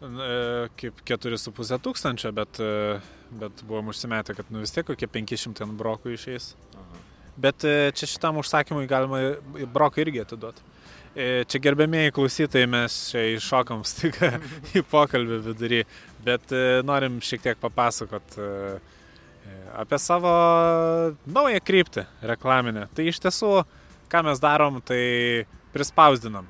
E, 0.01 0.69
kaip 0.81 1.03
4,5 1.05 1.77
tūkstančio, 1.85 2.31
bet, 2.33 2.57
e, 2.57 2.97
bet 3.37 3.61
buvom 3.69 3.91
užsimetę, 3.93 4.33
kad 4.33 4.47
nu 4.49 4.63
vis 4.63 4.73
tiek 4.73 4.87
kokie 4.87 5.05
500 5.05 5.61
ant 5.61 5.75
brokų 5.77 6.15
išeis. 6.15 6.55
Aha. 6.73 7.01
Bet 7.41 7.65
e, 7.69 7.91
čia 7.93 8.09
šitam 8.09 8.39
užsakymui 8.41 8.89
galima 8.89 9.21
broką 9.69 10.01
irgi 10.01 10.23
atiduoti. 10.25 10.69
Čia 11.11 11.59
gerbėmėjai 11.59 12.13
klausytojai, 12.15 12.69
mes 12.71 12.93
čia 13.11 13.25
iššokam 13.33 13.81
stiką 13.89 14.29
į 14.79 14.81
pokalbį 14.87 15.41
vidury, 15.49 15.81
bet 16.23 16.53
norim 16.87 17.17
šiek 17.19 17.43
tiek 17.43 17.59
papasakot 17.59 18.37
apie 19.75 19.99
savo 19.99 20.31
naują 21.27 21.59
kryptį 21.67 22.05
reklaminę. 22.31 22.85
Tai 22.95 23.09
iš 23.11 23.19
tiesų, 23.25 23.51
ką 24.07 24.23
mes 24.29 24.39
darom, 24.39 24.79
tai 24.87 25.01
prispausdinam 25.75 26.47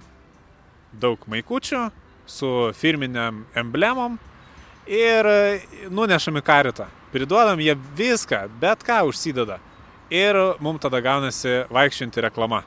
daug 1.01 1.25
maikučių, 1.25 1.87
su 2.31 2.71
firminiam 2.77 3.43
emblemom 3.57 4.17
ir 4.87 5.27
nunešam 5.91 6.39
į 6.39 6.43
karitą. 6.47 6.87
Priduodam 7.11 7.59
jie 7.59 7.75
viską, 7.97 8.45
bet 8.61 8.85
ką 8.87 9.01
užsideda. 9.09 9.59
Ir 10.11 10.37
mums 10.63 10.83
tada 10.83 10.99
gaunasi 11.03 11.61
vaikščianti 11.71 12.23
reklama. 12.23 12.63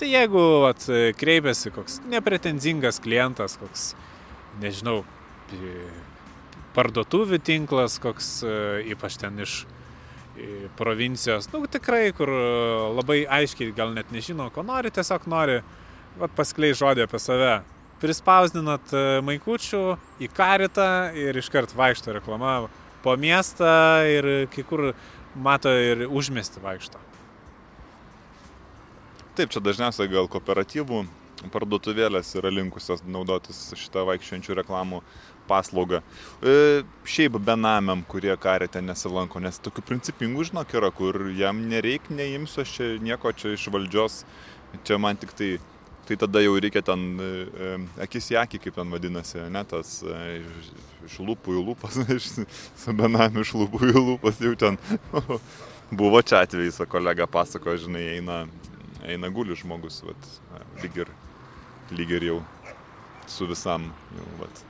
Tai 0.00 0.08
jeigu 0.08 0.42
at, 0.68 0.86
kreipiasi 1.20 1.72
koks 1.74 1.98
nepretenzingas 2.08 3.00
klientas, 3.04 3.58
koks, 3.60 3.90
nežinau, 4.62 5.02
parduotuvių 6.76 7.40
tinklas, 7.44 7.98
koks 8.00 8.38
ypač 8.88 9.18
ten 9.20 9.42
iš 9.44 9.58
provincijos, 10.78 11.50
nu 11.52 11.66
tikrai, 11.68 12.14
kur 12.16 12.30
labai 12.96 13.24
aiškiai 13.28 13.74
gal 13.76 13.92
net 13.92 14.12
nežino, 14.14 14.48
ko 14.54 14.64
nori, 14.64 14.92
tiesiog 14.94 15.26
nori 15.28 15.58
vat, 16.16 16.32
pasklei 16.36 16.72
žodį 16.76 17.04
apie 17.04 17.20
save 17.20 17.58
prispausdinat 18.00 18.92
e, 18.94 19.04
maikučių 19.26 19.82
į 20.24 20.30
karitą 20.36 20.88
ir 21.18 21.36
iškart 21.40 21.74
vaikšto 21.76 22.16
reklama 22.16 22.54
po 23.04 23.16
miestą 23.16 23.70
ir 24.08 24.30
kai 24.52 24.64
kur 24.66 24.90
mato 25.34 25.72
ir 25.72 26.06
užmesti 26.08 26.62
vaikšto. 26.62 27.00
Taip, 29.38 29.52
čia 29.52 29.62
dažniausiai 29.64 30.10
gal 30.10 30.28
kooperatyvų 30.28 31.04
parduotuvėlės 31.48 32.34
yra 32.36 32.50
linkusios 32.52 33.00
naudotis 33.08 33.70
šitą 33.78 34.02
vaikščiančių 34.08 34.58
reklamų 34.58 35.00
paslaugą. 35.48 36.02
E, 36.42 36.82
šiaip 37.08 37.38
benamiam, 37.40 38.04
kurie 38.08 38.34
karite 38.40 38.82
nesilanko, 38.84 39.40
nes 39.40 39.60
tokių 39.64 39.86
principingų, 39.88 40.50
žinok, 40.50 40.74
yra, 40.76 40.90
kur 40.94 41.16
jam 41.38 41.64
nereik, 41.70 42.10
neimsiu 42.12 42.64
aš 42.64 42.76
čia 42.76 42.90
nieko 43.02 43.32
čia 43.32 43.54
iš 43.56 43.70
valdžios, 43.72 44.22
čia 44.84 45.00
man 45.00 45.18
tik 45.20 45.32
tai 45.38 45.54
tai 46.10 46.16
tada 46.26 46.40
jau 46.42 46.56
reikia 46.58 46.82
ten 46.82 47.02
e, 47.22 47.26
e, 47.46 47.66
akis 48.02 48.32
į 48.32 48.38
akį, 48.40 48.58
kaip 48.64 48.78
ten 48.80 48.90
vadinasi, 48.90 49.44
ne 49.54 49.60
tas 49.70 50.00
e, 50.02 50.40
iš, 50.40 50.70
iš 51.06 51.18
lūpų 51.22 51.54
į 51.54 51.62
lūpas, 51.68 51.98
iš 52.16 52.26
su 52.82 52.94
benamiu 52.98 53.44
iš 53.44 53.52
lūpų 53.54 53.92
į 53.92 53.94
lūpas 53.94 54.40
jau 54.42 54.56
ten. 54.58 54.78
Buvo 56.00 56.22
čia 56.22 56.42
atvejais, 56.42 56.80
kolega 56.90 57.28
pasako, 57.30 57.76
žinai, 57.78 58.02
eina, 58.16 58.40
eina 59.06 59.30
guli 59.30 59.54
žmogus, 59.58 60.00
vat, 60.06 60.28
lyg, 60.82 60.98
ir, 61.04 61.14
lyg 61.94 62.16
ir 62.18 62.26
jau 62.30 62.40
su 63.30 63.46
visam, 63.50 63.86
jau, 64.18 64.26
vat, 64.42 64.64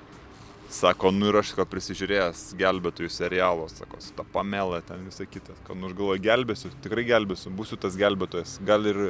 Sako, 0.71 1.11
nu 1.11 1.27
ir 1.27 1.35
aš, 1.41 1.51
ko 1.59 1.65
prisižiūrėjęs 1.67 2.41
gelbėtojų 2.59 3.11
serialo, 3.11 3.65
sako, 3.73 3.99
su 3.99 4.13
ta 4.15 4.23
pamela 4.23 4.79
ten 4.87 5.03
visą 5.03 5.25
kitą. 5.27 5.57
Kad, 5.67 5.75
nu 5.75 5.89
aš 5.89 5.97
galvoju, 5.99 6.23
gelbėsiu, 6.23 6.71
tikrai 6.85 7.03
gelbėsiu, 7.09 7.51
būsiu 7.59 7.79
tas 7.83 7.97
gelbėtojas. 7.99 8.53
Gal 8.69 8.87
ir, 8.87 9.01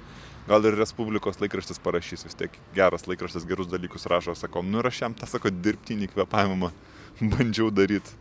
gal 0.48 0.64
ir 0.64 0.78
Respublikos 0.80 1.36
laikraštis 1.42 1.82
parašys, 1.84 2.24
vis 2.24 2.38
tiek 2.40 2.56
geras 2.72 3.04
laikraštis 3.10 3.44
gerus 3.50 3.68
dalykus 3.68 4.08
rašo. 4.08 4.32
Sako, 4.40 4.64
nu 4.64 4.80
ir 4.80 4.88
aš 4.88 5.02
jam 5.02 5.18
tą, 5.20 5.28
sako, 5.28 5.52
dirbtinį 5.52 6.08
kvepavimą 6.14 6.72
bandžiau 7.34 7.68
daryti. 7.68 8.16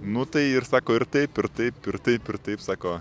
Nu 0.00 0.24
tai 0.24 0.48
ir 0.54 0.64
sako, 0.64 0.96
ir 0.96 1.04
taip, 1.04 1.36
ir 1.36 1.52
taip, 1.60 1.92
ir 1.92 2.00
taip, 2.08 2.32
ir 2.32 2.40
taip, 2.48 2.64
sako, 2.64 2.96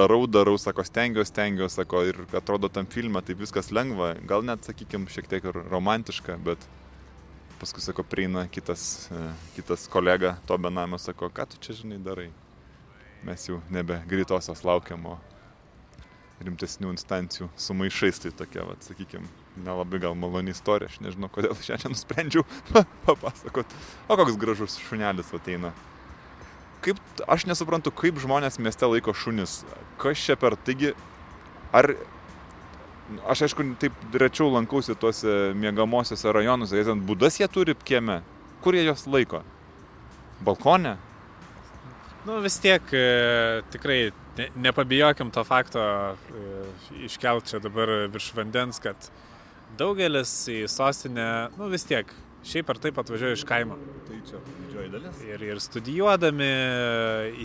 darau, 0.00 0.22
darau, 0.26 0.56
sako, 0.56 0.88
stengiuosi, 0.88 1.34
stengiuosi, 1.34 1.82
sako, 1.82 2.06
ir 2.08 2.24
atrodo 2.32 2.72
tam 2.72 2.88
filme 2.88 3.20
tai 3.20 3.36
viskas 3.36 3.68
lengva, 3.68 4.14
gal 4.28 4.48
net, 4.48 4.64
sakykime, 4.64 5.12
šiek 5.12 5.28
tiek 5.28 5.52
ir 5.52 5.60
romantiška, 5.68 6.40
bet 6.44 6.64
paskui, 7.60 7.82
sako, 7.82 8.02
prieina 8.02 8.46
kitas, 8.48 9.08
e, 9.10 9.24
kitas 9.56 9.88
kolega 9.90 10.36
to 10.46 10.58
benamio, 10.58 10.98
sako, 10.98 11.30
ką 11.34 11.46
tu 11.50 11.60
čia 11.60 11.76
žinai 11.82 11.98
darai. 12.02 12.30
Mes 13.26 13.48
jau 13.48 13.58
nebe 13.74 13.98
greitosios 14.06 14.62
laukiam, 14.64 15.06
o 15.10 15.18
rimtesnių 16.44 16.92
instancijų 16.94 17.48
su 17.58 17.74
maišais, 17.74 18.20
tai 18.22 18.30
tokia, 18.38 18.62
va, 18.68 18.76
sakykime, 18.84 19.26
nelabai 19.64 19.98
gal 20.02 20.14
maloni 20.18 20.54
istorija, 20.54 20.90
aš 20.90 21.00
nežinau, 21.02 21.30
kodėl 21.34 21.56
šiandien 21.58 21.94
nusprendžiau 21.94 22.46
papasakot. 23.06 23.74
O 24.06 24.18
koks 24.18 24.38
gražus 24.38 24.78
šunelis 24.86 25.34
ateina. 25.34 25.72
Kaip, 26.84 27.00
aš 27.26 27.48
nesuprantu, 27.50 27.90
kaip 27.90 28.20
žmonės 28.22 28.60
mieste 28.62 28.86
laiko 28.86 29.10
šunis. 29.10 29.64
Kas 29.98 30.22
čia 30.22 30.38
per, 30.38 30.54
taigi, 30.62 30.92
ar 31.74 31.96
Aš 33.28 33.46
aišku, 33.46 33.64
taip 33.80 34.16
rečiau 34.20 34.50
lankausi 34.52 34.96
tuose 35.00 35.52
mėgamosiuose 35.56 36.32
rajonuose, 36.34 36.76
jie 36.76 36.84
ten 36.84 37.00
būdas 37.08 37.38
jie 37.40 37.48
turi 37.48 37.72
kieme. 37.88 38.20
Kur 38.60 38.76
jie 38.76 38.84
jos 38.84 39.06
laiko? 39.08 39.40
Balkone? 40.44 40.98
Nu 42.28 42.36
vis 42.44 42.58
tiek 42.60 42.92
e, 42.92 43.62
tikrai 43.72 44.10
ne, 44.36 44.48
nepabijokim 44.66 45.30
to 45.32 45.44
fakto 45.48 45.80
e, 45.80 46.66
iškelt 47.08 47.48
čia 47.48 47.62
dabar 47.64 47.88
virš 48.12 48.28
vandens, 48.36 48.80
kad 48.82 49.08
daugelis 49.80 50.32
į 50.52 50.60
sostinę, 50.68 51.48
nu 51.56 51.70
vis 51.72 51.88
tiek, 51.88 52.12
šiaip 52.44 52.68
ar 52.74 52.82
taip 52.82 53.00
atvažiuoja 53.00 53.38
iš 53.38 53.46
kaimo. 53.48 53.78
Tai 54.04 54.20
čia 54.28 54.42
didžioji 54.48 54.92
dalis. 54.92 55.22
Ir, 55.24 55.46
ir 55.48 55.62
studijuodami 55.64 56.50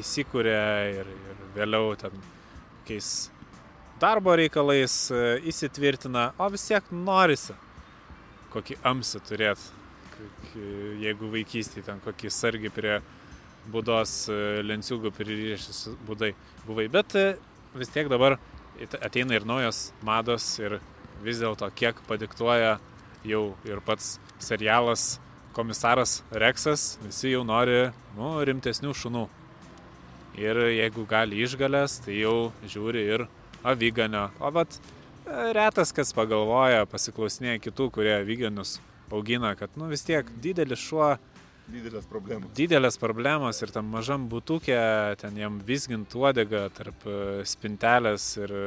įsikūrė 0.02 0.60
ir, 1.00 1.14
ir 1.32 1.46
vėliau 1.56 1.96
ten 2.04 2.20
kokiais 2.82 3.14
darbo 4.04 4.36
reikalais 4.36 4.96
e, 5.12 5.22
įsitvirtina, 5.50 6.32
o 6.38 6.50
vis 6.52 6.68
tiek 6.68 6.90
norisi 6.92 7.56
kokį 8.54 8.78
amsį 8.86 9.22
turėti, 9.26 9.70
jeigu 11.02 11.30
vaikystėje 11.34 11.88
ten 11.88 12.02
kokį 12.04 12.32
sargį 12.34 12.72
prie 12.74 12.98
būdos 13.74 14.28
e, 14.30 14.40
lenciūgų 14.68 15.14
pririšęs 15.16 15.84
būdai 16.08 16.34
buvai. 16.68 16.90
Bet 16.92 17.16
e, 17.18 17.28
vis 17.78 17.92
tiek 17.94 18.12
dabar 18.12 18.38
ateina 19.00 19.38
ir 19.38 19.48
naujos 19.48 19.88
mados 20.06 20.48
ir 20.62 20.80
vis 21.24 21.40
dėlto 21.42 21.70
kiek 21.78 22.00
padiktuoja 22.10 22.78
jau 23.26 23.44
ir 23.66 23.80
pats 23.86 24.18
serialas 24.44 25.18
komisaras 25.54 26.22
Reksas, 26.34 26.98
visi 27.06 27.32
jau 27.32 27.44
nori 27.48 27.94
nu, 28.18 28.36
rimtesnių 28.44 28.94
šunų. 28.98 29.28
Ir 30.42 30.58
jeigu 30.74 31.06
gali 31.06 31.44
išgalės, 31.46 32.00
tai 32.04 32.18
jau 32.18 32.52
žiūri 32.66 33.04
ir 33.16 33.28
avyganio. 33.64 34.30
O 34.40 34.52
vat 34.54 34.80
e, 34.80 35.52
retas 35.56 35.94
kas 35.96 36.14
pagalvoja, 36.16 36.88
pasiklausinėja 36.92 37.62
kitų, 37.64 37.90
kurie 37.98 38.16
avyganius 38.20 38.78
augina, 39.14 39.54
kad 39.60 39.78
nu 39.80 39.90
vis 39.92 40.06
tiek 40.08 40.28
didelis 40.44 40.82
šuo. 40.84 41.14
Didelės 41.64 42.08
problemos. 42.12 42.52
Didelės 42.58 42.98
problemos 43.00 43.62
ir 43.64 43.72
tam 43.72 43.88
mažam 43.94 44.26
būtukė, 44.32 44.80
ten 45.22 45.38
jam 45.40 45.62
visgint 45.64 46.12
uodegą 46.20 46.66
tarp 46.76 47.08
e, 47.08 47.18
spintelės 47.48 48.34
ir 48.42 48.52
e, 48.52 48.66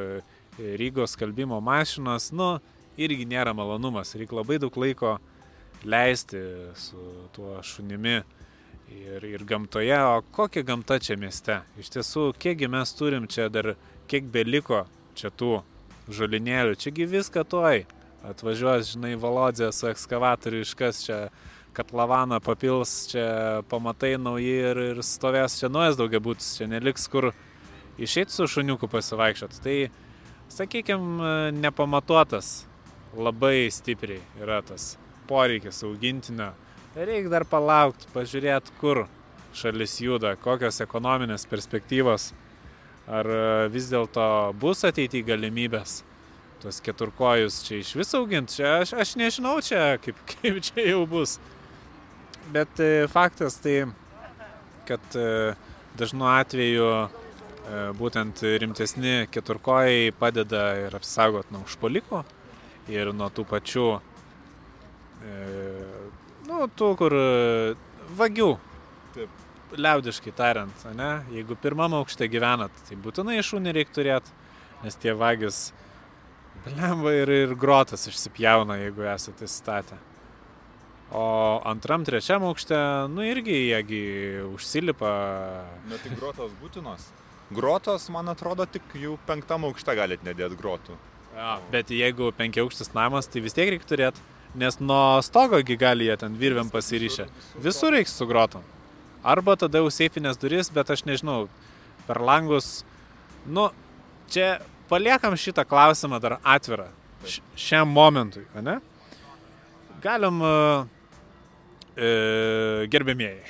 Rygos 0.57 1.13
kalbimo 1.13 1.59
mašinos, 1.61 2.31
nu, 2.33 2.55
irgi 2.97 3.27
nėra 3.29 3.53
malonumas. 3.53 4.15
Reikia 4.17 4.39
labai 4.39 4.57
daug 4.57 4.79
laiko 4.81 5.19
leisti 5.85 6.41
su 6.73 6.97
tuo 7.35 7.59
šunimi 7.61 8.15
ir, 8.89 9.23
ir 9.23 9.45
gamtoje. 9.45 9.99
O 10.01 10.21
kokia 10.33 10.63
gamta 10.65 10.97
čia 10.99 11.17
mieste? 11.19 11.61
Iš 11.77 11.91
tiesų, 11.93 12.31
kiekgi 12.41 12.69
mes 12.71 12.93
turim 12.97 13.27
čia 13.29 13.47
dar 13.53 13.75
kiek 14.07 14.27
beliko 14.31 14.85
čia 15.17 15.31
tų 15.33 15.61
žolinėlių, 16.13 16.77
čiagi 16.79 17.07
viską 17.09 17.43
toj. 17.47 17.85
Atvažiuos, 18.27 18.93
žinai, 18.93 19.13
Valodė 19.19 19.69
su 19.75 19.87
ekskavatoriu 19.87 20.63
iškas 20.65 21.03
čia, 21.05 21.17
kad 21.77 21.91
lavaną 21.95 22.39
papils, 22.43 22.93
čia 23.11 23.27
pamatai 23.69 24.15
nauji 24.19 24.55
ir, 24.71 24.81
ir 24.93 25.03
stovės 25.05 25.59
čia 25.59 25.69
nuojas 25.71 25.99
daugia 25.99 26.19
būtis, 26.23 26.55
čia 26.57 26.67
neliks 26.71 27.05
kur 27.11 27.29
išeiti 28.01 28.33
su 28.33 28.47
šuniuku 28.49 28.89
pasivaikščiot. 28.91 29.59
Tai, 29.63 29.77
sakykime, 30.53 31.51
nepamatuotas 31.59 32.65
labai 33.17 33.69
stipriai 33.73 34.23
yra 34.41 34.61
tas 34.65 34.95
poreikis 35.29 35.83
augintinio. 35.85 36.53
Reikia 36.97 37.29
dar 37.29 37.45
palaukti, 37.45 38.09
pažiūrėti, 38.15 38.73
kur 38.81 39.05
šalis 39.57 39.99
juda, 40.01 40.33
kokios 40.41 40.81
ekonominės 40.81 41.45
perspektyvos 41.49 42.31
Ar 43.07 43.27
e, 43.31 43.67
vis 43.71 43.87
dėlto 43.87 44.23
bus 44.59 44.83
ateityje 44.87 45.29
galimybės 45.29 46.01
tos 46.59 46.81
keturkojus 46.83 47.61
čia 47.63 47.79
iš 47.79 47.93
vis 47.95 48.11
auginti? 48.17 48.57
Čia 48.59 48.81
aš, 48.81 48.91
aš 48.99 49.13
nežinau 49.19 49.61
čia, 49.63 49.95
kaip, 50.03 50.19
kaip 50.31 50.59
čia 50.67 50.89
jau 50.89 51.05
bus. 51.07 51.37
Bet 52.51 52.81
e, 52.83 53.07
faktas 53.11 53.59
tai, 53.63 53.85
kad 54.89 55.15
e, 55.15 55.55
dažnu 55.99 56.27
atveju 56.33 56.91
būtent 57.99 58.39
rimtesni 58.63 59.25
keturkojai 59.27 60.13
padeda 60.15 60.61
ir 60.85 60.93
apsaugot 60.95 61.49
nuo 61.51 61.65
užpoliko 61.67 62.21
ir 62.87 63.09
nuo 63.11 63.27
tų 63.27 63.43
pačių, 63.49 63.87
nu, 66.47 66.61
tų, 66.79 66.87
kur 67.01 67.15
vagių. 68.21 68.47
Taip 69.17 69.46
liaudiškai 69.75 70.33
tariant, 70.37 70.85
ne, 70.95 71.11
jeigu 71.33 71.57
pirmam 71.59 71.97
aukšte 71.99 72.27
gyvenat, 72.31 72.73
tai 72.87 72.97
būtinai 73.01 73.39
šunį 73.43 73.73
reikia 73.75 73.95
turėti, 73.97 74.35
nes 74.83 74.95
tie 75.01 75.15
vagis 75.17 75.71
blemba 76.65 77.13
ir, 77.15 77.31
ir 77.45 77.55
grotas 77.59 78.07
išsipjauna, 78.09 78.79
jeigu 78.85 79.07
esate 79.11 79.49
statę. 79.51 79.97
O 81.15 81.61
antram, 81.63 82.03
trečiam 82.03 82.43
aukšte, 82.43 82.75
nu 83.13 83.23
irgi 83.23 83.55
jiegi 83.69 84.01
užsilipa. 84.49 85.11
Na 85.87 85.99
tai 86.03 86.11
grotos 86.19 86.51
būtinos. 86.61 87.05
Grotos, 87.55 88.09
man 88.11 88.27
atrodo, 88.27 88.65
tik 88.67 88.97
jau 88.99 89.15
penktam 89.27 89.63
aukšte 89.69 89.95
galit 89.95 90.25
nedėti 90.27 90.59
grotų. 90.59 90.97
Ja, 91.37 91.59
bet 91.71 91.93
jeigu 91.93 92.33
penkiaukštis 92.35 92.91
namas, 92.97 93.29
tai 93.31 93.43
vis 93.45 93.55
tiek 93.55 93.69
reikia 93.71 93.87
turėti, 93.87 94.23
nes 94.57 94.81
nuo 94.81 95.21
stogo 95.23 95.61
gali 95.79 96.09
jie 96.09 96.17
ten 96.19 96.35
virviam 96.35 96.71
pasiryšę. 96.73 97.29
Visur 97.63 97.95
reikia 97.95 98.11
su 98.11 98.27
grotom. 98.27 98.65
Arba 99.25 99.55
tada 99.59 99.81
jau 99.81 99.89
seifinės 99.93 100.37
duris, 100.39 100.69
bet 100.73 100.89
aš 100.93 101.05
nežinau, 101.07 101.47
per 102.07 102.21
langus. 102.23 102.83
Nu, 103.45 103.69
čia 104.31 104.57
paliekam 104.89 105.35
šitą 105.37 105.65
klausimą 105.67 106.19
dar 106.23 106.37
atvirą. 106.43 106.87
Šiam 107.57 107.89
momentui, 107.91 108.45
ne? 108.61 108.77
Galim, 110.03 110.43
e, 111.97 112.11
gerbėmieji, 112.93 113.41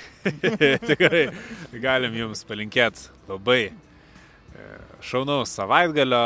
tikrai 0.88 1.26
galim 1.76 2.16
jums 2.16 2.40
palinkėti 2.48 3.10
labai 3.28 3.68
e, 3.68 3.74
šaunaus 5.04 5.52
savaitgalio, 5.52 6.24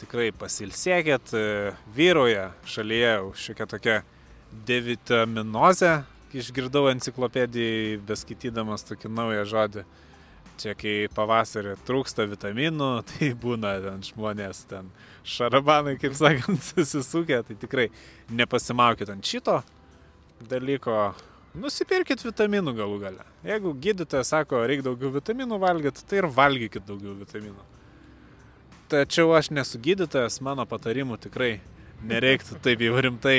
tikrai 0.00 0.30
pasilsėkit, 0.38 1.34
e, 1.34 1.74
vyroja 1.98 2.52
šalyje 2.70 3.16
šiokia 3.42 3.68
tokia 3.74 3.98
devitaminozė, 4.70 5.96
išgirdau 6.34 6.88
enciklopedijai, 6.90 8.00
beskaitydamas 8.06 8.86
tokį 8.88 9.10
naują 9.12 9.44
žodį. 9.50 9.84
Čia 10.60 10.76
kai 10.78 10.94
pavasarį 11.10 11.74
trūksta 11.86 12.28
vitaminų, 12.30 12.90
tai 13.10 13.32
būna 13.38 13.74
ten 13.82 14.02
žmonės, 14.06 14.64
ten 14.70 14.90
šarabanai, 15.26 15.96
kaip 16.02 16.14
sakant, 16.18 16.62
susisukę, 16.70 17.42
tai 17.46 17.58
tikrai 17.58 17.88
nepasimaukit 18.30 19.10
ant 19.14 19.26
šito 19.26 19.60
dalyko. 20.50 21.14
Nusipirkit 21.54 22.22
vitaminų 22.24 22.72
galų 22.74 22.96
gale. 22.98 23.24
Jeigu 23.46 23.76
gydytojas 23.78 24.32
sako, 24.32 24.64
reikia 24.66 24.88
daugiau 24.88 25.12
vitaminų 25.14 25.58
valgyti, 25.62 26.02
tai 26.10 26.18
ir 26.18 26.26
valgykit 26.34 26.86
daugiau 26.88 27.14
vitaminų. 27.20 27.62
Tačiau 28.90 29.30
aš 29.38 29.52
nesu 29.54 29.78
gydytojas, 29.82 30.40
mano 30.42 30.66
patarimų 30.66 31.20
tikrai 31.22 31.52
nereiktų 32.04 32.58
taip 32.62 32.82
jau 32.82 32.98
rimtai 33.06 33.38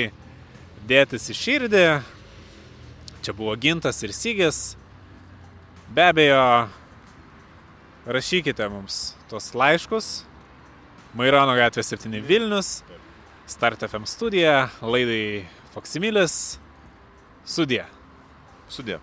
dėtis 0.87 1.27
į 1.33 1.35
širdį, 1.41 1.83
Čia 3.25 3.33
buvo 3.33 3.55
gintas 3.57 4.03
ir 4.05 4.11
sygis. 4.13 4.75
Be 5.89 6.03
abejo, 6.11 6.67
rašykite 8.05 8.67
mums 8.69 9.15
tos 9.31 9.47
laiškus. 9.57 10.09
Mairono 11.17 11.55
gatvė 11.57 11.81
7 11.87 12.21
Vilnius, 12.21 12.83
Start 13.49 13.81
FM 13.87 14.05
studija, 14.05 14.67
laidai 14.77 15.47
Foksimilis, 15.73 16.59
sudė. 17.49 17.87
Sudė. 18.69 19.01